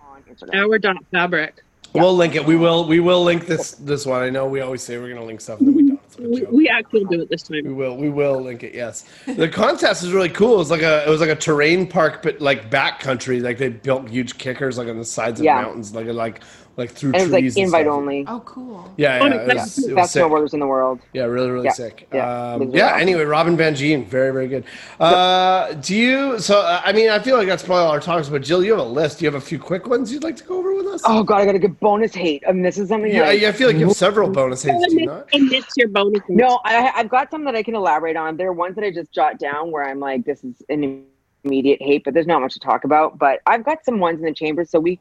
[0.00, 0.54] on Instagram.
[0.68, 1.54] Our dot fabric.
[1.92, 2.02] Yeah.
[2.02, 2.44] We'll link it.
[2.44, 2.86] We will.
[2.86, 3.72] We will link this.
[3.72, 4.22] This one.
[4.22, 6.00] I know we always say we're gonna link stuff, and then we don't.
[6.20, 6.50] We, joke.
[6.52, 7.62] we actually do it this time.
[7.64, 7.96] We will.
[7.96, 8.74] We will link it.
[8.76, 9.06] Yes.
[9.26, 10.54] The contest is really cool.
[10.54, 11.04] It was like a.
[11.04, 13.42] It was like a terrain park, but like backcountry.
[13.42, 15.60] Like they built huge kickers, like on the sides of Yeah.
[15.62, 16.42] mountains, like like
[16.80, 17.56] like through And it was trees.
[17.56, 17.94] like invite stuff.
[17.94, 18.24] only.
[18.26, 18.92] oh, cool.
[18.96, 19.28] Yeah, yeah.
[19.28, 20.22] no, It that's was, it Best sick.
[20.24, 20.98] snowboarders in the world.
[21.12, 22.08] Yeah, really, really Yeah, sick.
[22.12, 22.86] yeah, Um, yeah.
[22.88, 23.00] awesome.
[23.02, 24.64] Anyway, Robin Van Gyn, very, very good.
[24.98, 26.38] Uh, do you?
[26.40, 28.28] So, uh, I mean, I feel like that's probably all our talks.
[28.28, 29.18] But Jill, you have a list.
[29.20, 31.02] Do you have a few quick ones you'd like to go over with us?
[31.04, 32.42] Oh god, I got a good bonus hate.
[32.48, 33.12] I mean, this is something.
[33.14, 34.84] yeah, like, I feel like you have several bonus hates.
[34.88, 35.28] Do you not?
[35.32, 36.22] And it's your bonus.
[36.28, 38.36] No, I, I've got some that I can elaborate on.
[38.36, 41.04] There are ones that I just jot down where I'm like, this is an
[41.44, 43.18] immediate hate, but there's not much to talk about.
[43.18, 44.98] But I've got some ones in the chamber, so we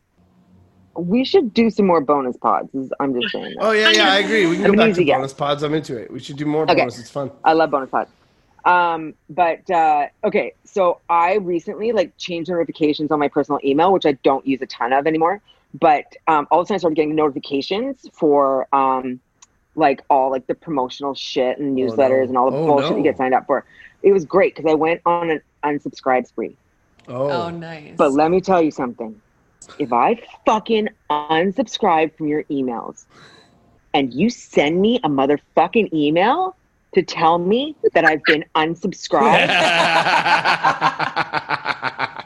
[0.99, 2.73] we should do some more bonus pods.
[2.75, 3.55] is- I'm just saying.
[3.55, 3.63] That.
[3.65, 4.45] Oh yeah, yeah, I agree.
[4.47, 5.15] We can I'm go back to easy guy.
[5.15, 5.63] bonus pods.
[5.63, 6.11] I'm into it.
[6.11, 6.75] We should do more Okay.
[6.75, 6.99] bonus.
[6.99, 7.31] It's fun.
[7.43, 8.09] I love bonus pods.
[8.65, 14.05] Um, but uh, okay, so I recently like changed notifications on my personal email, which
[14.05, 15.41] I don't use a ton of anymore.
[15.79, 19.19] But um, all of a sudden, I started getting notifications for um,
[19.75, 21.91] like all like the promotional shit and Oh, no.
[21.91, 22.97] newsletters and all the Oh, bullshit no.
[22.97, 23.65] you get signed up for.
[24.03, 26.55] It was great because I went on an unsubscribe spree.
[27.07, 27.95] Oh, Oh, nice.
[27.97, 29.19] But let me tell you something.
[29.77, 33.05] If I fucking unsubscribe from your emails
[33.93, 36.55] and you send me a motherfucking email
[36.93, 39.47] to tell me that I've been unsubscribed,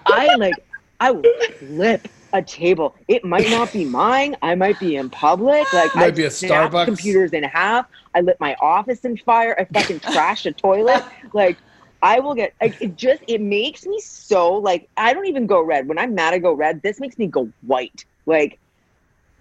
[0.05, 0.55] I like
[0.99, 1.23] I will
[1.59, 2.95] flip a table.
[3.07, 4.35] It might not be mine.
[4.41, 5.71] I might be in public.
[5.73, 6.85] Like Might I be a Starbucks.
[6.85, 7.87] computers in half.
[8.15, 9.55] I lit my office in fire.
[9.59, 11.03] I fucking trashed a toilet.
[11.33, 11.57] Like
[12.03, 15.61] I will get like it just it makes me so like I don't even go
[15.61, 15.87] red.
[15.87, 16.81] When I'm mad I go red.
[16.83, 18.03] This makes me go white.
[18.25, 18.59] Like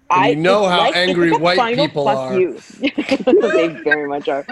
[0.09, 2.39] And you know how like- angry like white people are.
[2.39, 2.57] You.
[2.79, 4.45] they very much are.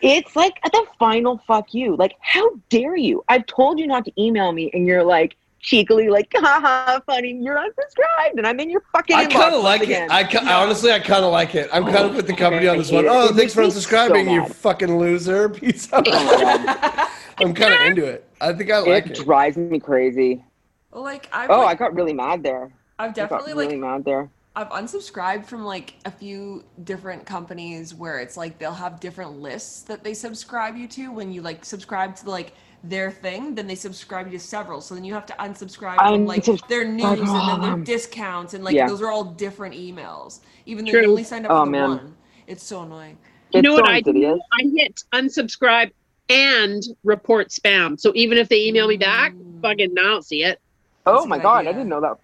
[0.00, 1.96] It's like at the final fuck you.
[1.96, 3.24] Like, how dare you?
[3.28, 7.56] I've told you not to email me, and you're like cheekily like, haha, funny, you're
[7.56, 9.16] unsubscribed, and I'm in your fucking.
[9.16, 10.04] I kind of like again.
[10.04, 10.10] it.
[10.10, 11.68] I, ca- honestly, I kind of like it.
[11.72, 13.04] I'm kind of oh, with the company on this hate one.
[13.04, 13.08] it.
[13.08, 15.48] Oh, It thanks for makes me so you fucking loser.
[15.48, 16.06] Peace out.
[16.08, 17.08] Oh my God.
[17.38, 18.26] I'm kind of into it.
[18.40, 19.24] I think I like it it.
[19.24, 20.44] drives me crazy.
[20.90, 22.72] Well, like I've, Oh, I got really mad there.
[22.98, 24.30] I've I got definitely really like mad there.
[24.56, 29.82] I've unsubscribed from like a few different companies where it's like they'll have different lists
[29.82, 32.52] that they subscribe you to when you like subscribe to like
[32.82, 34.80] their thing, then they subscribe you to several.
[34.80, 38.64] So then you have to unsubscribe from like their news and then their discounts and
[38.64, 38.86] like Yeah.
[38.86, 40.40] those are all different emails.
[40.66, 41.02] Even though True.
[41.02, 41.90] you only signed up Oh, for the man.
[41.90, 42.16] one.
[42.46, 43.18] It's so annoying.
[43.52, 44.10] You It's know what so I do?
[44.10, 44.40] insidious.
[44.52, 45.90] I hit unsubscribe
[46.28, 47.98] and report spam.
[48.00, 49.60] So even if they email me back, Mm.
[49.62, 50.58] fucking I don't see it.
[51.06, 51.70] Oh That's a my god, idea.
[51.70, 52.16] I didn't know that.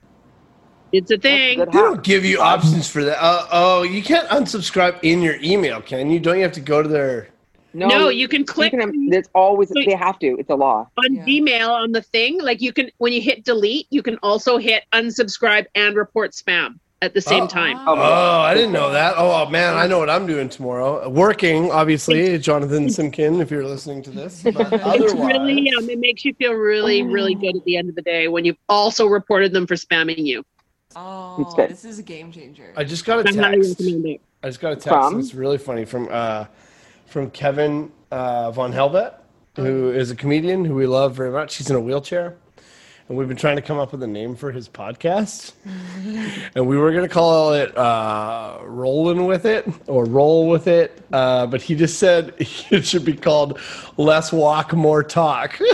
[0.93, 1.57] It's a That's a thing.
[1.57, 3.23] good They don't give you options for that.
[3.23, 6.21] Uh, oh, you can't unsubscribe in your email, can you?
[6.21, 7.29] Don't you have to go to their?
[7.77, 10.37] No, you can click You can, there's always So- they have to.
[10.39, 10.89] It's a law.
[10.97, 11.25] on Yeah.
[11.25, 12.41] Gmail on the thing.
[12.41, 16.79] Like you can when you hit delete, you can also hit unsubscribe and report spam
[17.03, 17.47] at the same Oh.
[17.47, 17.77] time.
[17.87, 19.15] Oh, Oh, I didn't know that.
[19.19, 21.09] Oh man, I know what I'm doing tomorrow.
[21.09, 23.41] Working, obviously, Jonathan Simkin.
[23.43, 27.35] If you're listening to this, but It's really um, it makes you feel really, really
[27.35, 30.43] good at the end of the day when you've also reported them for spamming you.
[30.99, 32.73] Oh, this is a game changer.
[32.75, 33.83] I just got a I highly text.
[34.43, 34.89] I just got a text.
[34.89, 35.21] From?
[35.21, 36.47] It's really funny from uh,
[37.07, 39.15] from Kevin uh, von Helvet,
[39.57, 41.57] who is a comedian who we love very much.
[41.57, 42.37] He's in a wheelchair,
[43.09, 45.53] and we've been trying to come up with a name for his podcast,
[46.55, 51.47] and we were gonna call it uh, "Rolling with It" or "Roll with It," uh,
[51.47, 52.35] but he just said
[52.71, 53.61] it should be called
[53.97, 55.71] "Less Walk, More Talk," and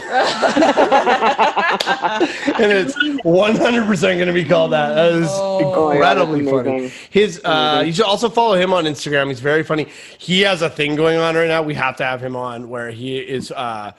[2.72, 4.94] it's 100 percent gonna be called that.
[4.94, 5.58] That is Oh.
[5.62, 6.92] My God, that's incredibly funny.
[7.10, 9.28] His uh, you should also follow him on Instagram.
[9.28, 9.86] He's very funny.
[10.18, 11.62] He has a thing going on right now.
[11.62, 13.92] We have to have him on where he is uh,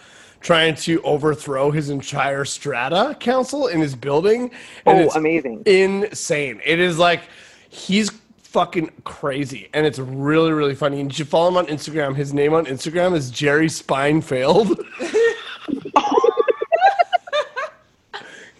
[0.44, 4.52] trying to overthrow his entire strata council in his building.
[4.86, 5.64] And Oh, it's amazing.
[5.66, 6.62] insane.
[6.64, 7.22] It is like
[7.70, 8.12] he's
[8.44, 11.00] fucking crazy, and it's really really funny.
[11.02, 12.16] And you should follow him on Instagram.
[12.16, 14.80] His name on Instagram is Jerry Spine Failed.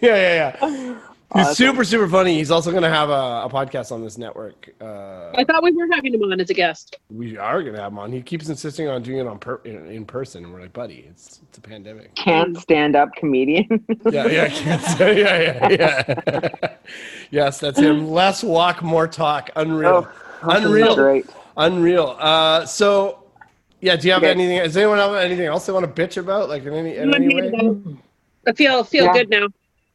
[0.02, 1.00] yeah, yeah, yeah.
[1.34, 1.56] He's Awesome.
[1.56, 2.36] super, super funny.
[2.38, 4.70] He's also going to have a, a podcast on this network.
[4.80, 6.98] Uh, I thought we were having him on as a guest.
[7.10, 8.12] we are going to have him on.
[8.12, 10.44] He keeps insisting on doing it on per- in, in person.
[10.44, 12.14] And we're like, buddy, it's it's a pandemic.
[12.16, 13.68] Can't stand up comedian.
[14.12, 15.20] Yeah, yeah, I can't say.
[15.22, 16.76] Yeah, yeah, yeah.
[17.32, 18.10] yes, that's him.
[18.12, 19.50] Less walk, more talk.
[19.56, 20.08] Unreal.
[20.44, 20.96] oh, Unreal.
[20.96, 21.26] Great.
[21.58, 22.16] Unreal.
[22.20, 23.24] Uh, so,
[23.82, 24.32] yeah, do you have Okay.
[24.32, 24.60] anything?
[24.60, 26.48] Does anyone have anything else they want to bitch about?
[26.50, 27.96] Like in any, in I'm any way?
[28.46, 29.14] I feel feel Yeah.
[29.14, 29.48] good now.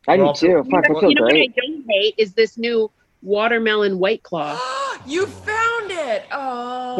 [0.08, 0.46] I do Well, too.
[0.48, 2.90] You Fuck, I know, you know what I don't hate is this new
[3.22, 4.58] watermelon white claw.
[5.06, 6.24] you found it.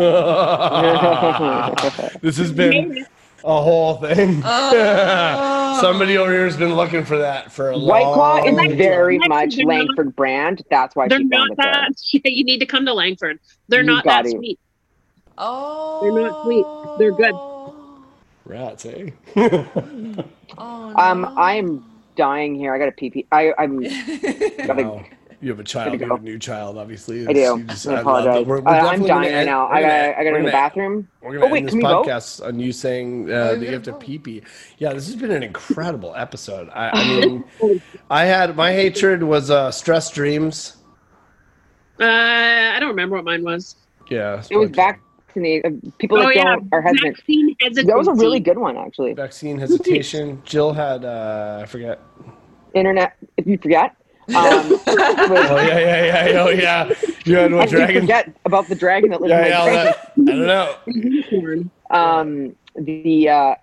[0.00, 1.74] Oh.
[2.22, 3.04] this has been
[3.44, 4.42] a whole thing.
[4.44, 5.78] Oh.
[5.80, 9.18] Somebody over here has been looking for that for a White Claw long is very
[9.18, 10.62] much they're not- Langford brand.
[10.70, 12.30] That's why They're she not found it that.
[12.32, 13.38] You need to come to Langford.
[13.68, 14.32] They're You not that it.
[14.32, 14.58] sweet.
[15.36, 16.00] Oh.
[16.02, 16.66] They're not sweet.
[16.98, 17.34] They're good.
[18.44, 19.10] rats, eh?
[19.36, 21.34] Oh, Um.
[21.38, 21.84] I'm
[22.18, 22.74] dying here.
[22.74, 23.26] I got a pee pee.
[23.32, 23.80] I I'm
[24.66, 24.82] gotta.
[24.82, 25.04] Wow.
[25.40, 25.92] You have a child.
[25.92, 27.24] Gotta You have a new child, obviously.
[27.28, 27.38] I do.
[27.40, 28.34] You just- I love apologize.
[28.40, 28.46] that.
[28.48, 29.68] We're- we're I, I'm dying right now.
[29.68, 31.08] I gonna- gotta, I gotta go to the bathroom.
[31.22, 32.06] We're gonna Oh, wait, end this can we vote?
[32.06, 34.42] podcast on you saying uh, you're that you have to gonna pee pee.
[34.78, 36.68] Yeah, this has been an incredible episode.
[36.74, 37.44] I, I mean,
[38.10, 40.76] I had my hatred was uh, stress dreams.
[42.00, 43.76] Uh, I don't remember what mine was.
[44.10, 45.80] Yeah, it Yeah, was probably- vaccinated.
[45.86, 47.16] uh, People oh that yeah, don't are hesitant.
[47.16, 47.86] vaccine hesitancy.
[47.86, 49.14] That was a really good one, actually.
[49.14, 50.42] vaccine hesitation.
[50.44, 52.00] Jill had uh, I forget.
[52.74, 53.14] Internet.
[53.36, 53.94] If you forget,
[54.28, 56.42] um, Oh yeah, yeah, yeah.
[56.42, 56.92] Oh yeah.
[57.24, 58.02] You had I what did dragon?
[58.02, 59.58] forget about the dragon that lives Yeah, in yeah.
[59.58, 60.20] my all that- I
[61.40, 61.70] don't know.
[61.90, 63.54] Um, the uh,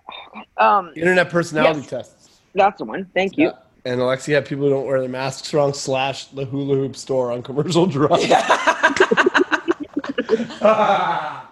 [0.58, 1.88] um, Internet personality Yes.
[1.90, 2.40] tests.
[2.54, 3.06] that's the one.
[3.14, 3.46] Thank you.
[3.46, 3.52] Yeah.
[3.92, 5.72] And Alexia, had people who don't wear their masks wrong.
[5.72, 8.20] Slash the hula hoop store on commercial drive.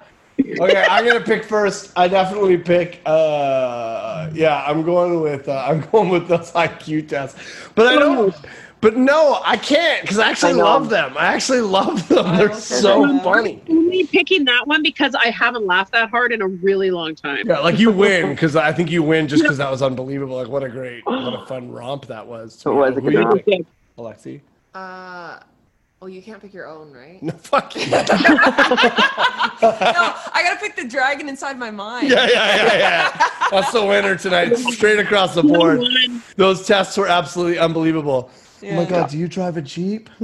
[0.61, 1.93] okay, I'm gonna pick first.
[1.97, 3.01] I definitely pick.
[3.07, 5.49] Uh, yeah, I'm going with.
[5.49, 7.41] Uh, I'm going with those IQ tests.
[7.75, 8.35] But I don't.
[8.81, 11.17] But no, I can't because I actually I love them.
[11.17, 12.27] I actually love them.
[12.27, 13.21] I They're also so them.
[13.21, 13.63] funny.
[13.71, 17.47] Only picking that one because I haven't laughed that hard in a really long time.
[17.47, 20.37] Yeah, like you win because I think you win just because that was unbelievable.
[20.37, 22.61] Like what a great, what a fun romp that was.
[22.67, 23.67] It was a good romp.
[23.97, 24.43] Alexi.
[24.75, 25.39] Uh,
[26.05, 27.23] well, you can't pick your own, right?
[27.23, 27.87] No, fuck you.
[27.91, 27.97] no,
[29.63, 32.11] I gotta pick the dragon inside my mind.
[32.11, 33.29] Yeah, yeah, yeah, yeah.
[33.51, 35.83] That's the winner tonight, straight across the board.
[36.37, 38.31] Those tests were absolutely unbelievable.
[38.63, 40.11] Oh my god, do you drive a Jeep?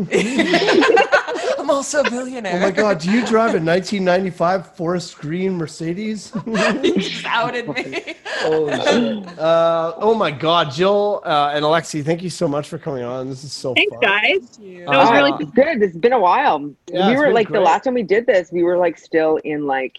[1.61, 2.57] I'm also a billionaire.
[2.57, 6.33] Oh my god, do you drive a 1995 forest green Mercedes?
[6.47, 8.17] you just outed me.
[8.41, 9.39] Holy shit.
[9.39, 13.29] Uh, oh my god, Jill uh, and Alexi, thank you so much for coming on.
[13.29, 14.01] This is so Thanks, fun.
[14.01, 14.59] guys.
[14.61, 14.87] You.
[14.87, 15.83] That was Uh, really good.
[15.83, 16.73] It's been a while.
[16.91, 17.59] Yeah, we were like great.
[17.59, 19.99] the last time we did this, we were like still in like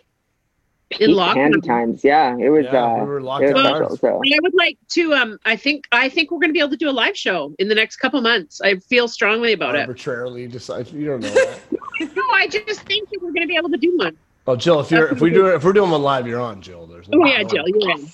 [0.91, 1.33] peak lockdown.
[1.33, 2.03] candy times.
[2.03, 2.65] Yeah, it was.
[2.65, 3.75] Yeah, uh, we were locked it was down.
[3.75, 4.21] special, so.
[4.25, 5.13] I would like to.
[5.13, 7.53] Um, I think I think we're going to be able to do a live show
[7.59, 8.61] in the next couple months.
[8.61, 9.81] I feel strongly about it.
[9.81, 10.91] Arbitrarily decide.
[10.91, 11.59] You don't know that.
[12.15, 14.17] No, I just think that we're going to be able to do one.
[14.47, 16.87] Oh, Jill, if you're if we do if we're doing one live, you're on, Jill.
[16.87, 18.07] There's no Oh yeah, Jill, you're in.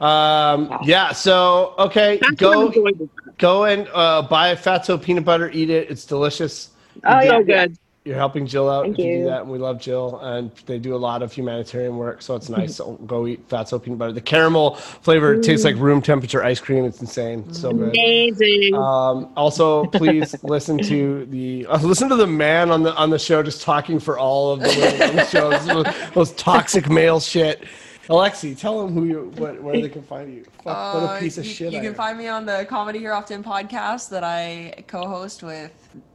[0.00, 1.12] Um, yeah.
[1.12, 3.10] So okay, That's go I'm going with.
[3.38, 5.50] go and uh, buy a Fatso peanut butter.
[5.50, 5.90] Eat it.
[5.90, 6.70] It's delicious.
[7.04, 7.76] Oh yeah, So good.
[8.06, 10.20] You're helping Jill out Thank if you do that, and we love Jill.
[10.20, 12.76] And they do a lot of humanitarian work, so it's nice.
[12.76, 14.12] so go eat Fatso peanut butter.
[14.12, 16.84] The caramel flavor tastes like room temperature ice cream.
[16.84, 17.44] It's insane.
[17.48, 17.88] It's so good.
[17.88, 18.74] Amazing.
[18.74, 23.18] Um, also, please listen to the uh, listen to the man on the on the
[23.18, 25.50] show just talking for all of the women on the show.
[25.50, 27.64] Those, those toxic male shit.
[28.08, 30.44] Alexi, tell them who you what, where they can find you.
[30.62, 31.72] Fuck, what a Uh, piece of you, shit!
[31.72, 31.94] You I can am.
[31.96, 35.72] find me on the Comedy Here Often podcast that I co-host with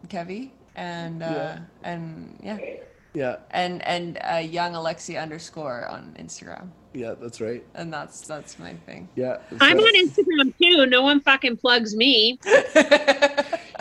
[0.07, 1.59] Kevy and uh, Yeah.
[1.83, 2.57] and yeah,
[3.13, 7.63] Yeah, and and uh, young Alexi underscore on Instagram, yeah, that's right.
[7.75, 9.09] and that's that's my thing.
[9.15, 9.85] Yeah, I'm right.
[9.85, 10.85] on Instagram too.
[10.85, 12.39] No one fucking plugs me.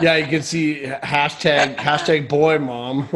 [0.01, 3.07] Yeah, you can see hashtag hashtag boy mom.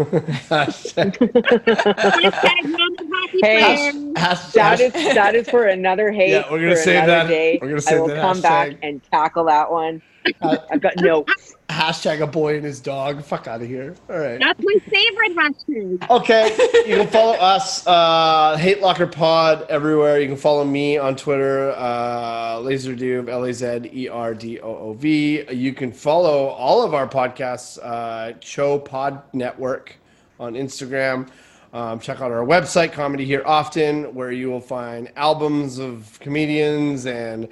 [0.53, 3.05] hashtag, Hashtag mom and hockey
[3.41, 3.91] Hey.
[3.91, 4.14] player.
[4.18, 6.32] has- That hash- is that is for another hate.
[6.32, 7.60] Yeah, we're gonna for save that- Day.
[7.62, 10.02] we're gonna I will that come back and tackle that one.
[10.41, 11.56] Uh, I've got notes.
[11.70, 13.24] hashtag a boy and his dog.
[13.24, 13.94] Fuck out of here.
[14.10, 14.40] All right.
[14.40, 16.10] That's my favorite hashtag.
[16.10, 16.56] Okay,
[16.88, 20.20] you can follow us, uh, Hate Locker Pod, everywhere.
[20.20, 24.68] You can follow me on Twitter, uh, Laserdoob, L A Z E R D O
[24.78, 25.44] O V.
[25.52, 29.95] You can follow all of our podcasts, uh, Show Pod Network
[30.40, 31.28] on Instagram.
[31.76, 37.06] Um, check out our website, Comedy Here Often, where you will find albums of comedians
[37.06, 37.49] and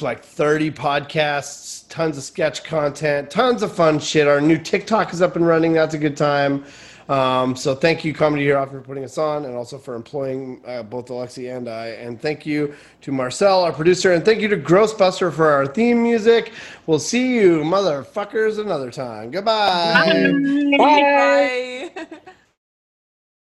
[0.00, 4.28] like 30 podcasts, tons of sketch content, tons of fun shit.
[4.28, 5.72] Our new TikTok is up and running.
[5.72, 6.64] That's a good time.
[7.08, 10.62] Um, so thank you, Comedy Here Often, for putting us on and also for employing
[10.64, 11.88] uh, both Alexi and I.
[11.88, 16.04] And thank you to Marcel, our producer, and thank you to Grossbuster for our theme
[16.04, 16.52] music.
[16.86, 19.32] We'll see you, motherfuckers, another time.
[19.32, 20.30] Goodbye.
[20.78, 21.90] Bye.
[21.96, 22.06] Bye.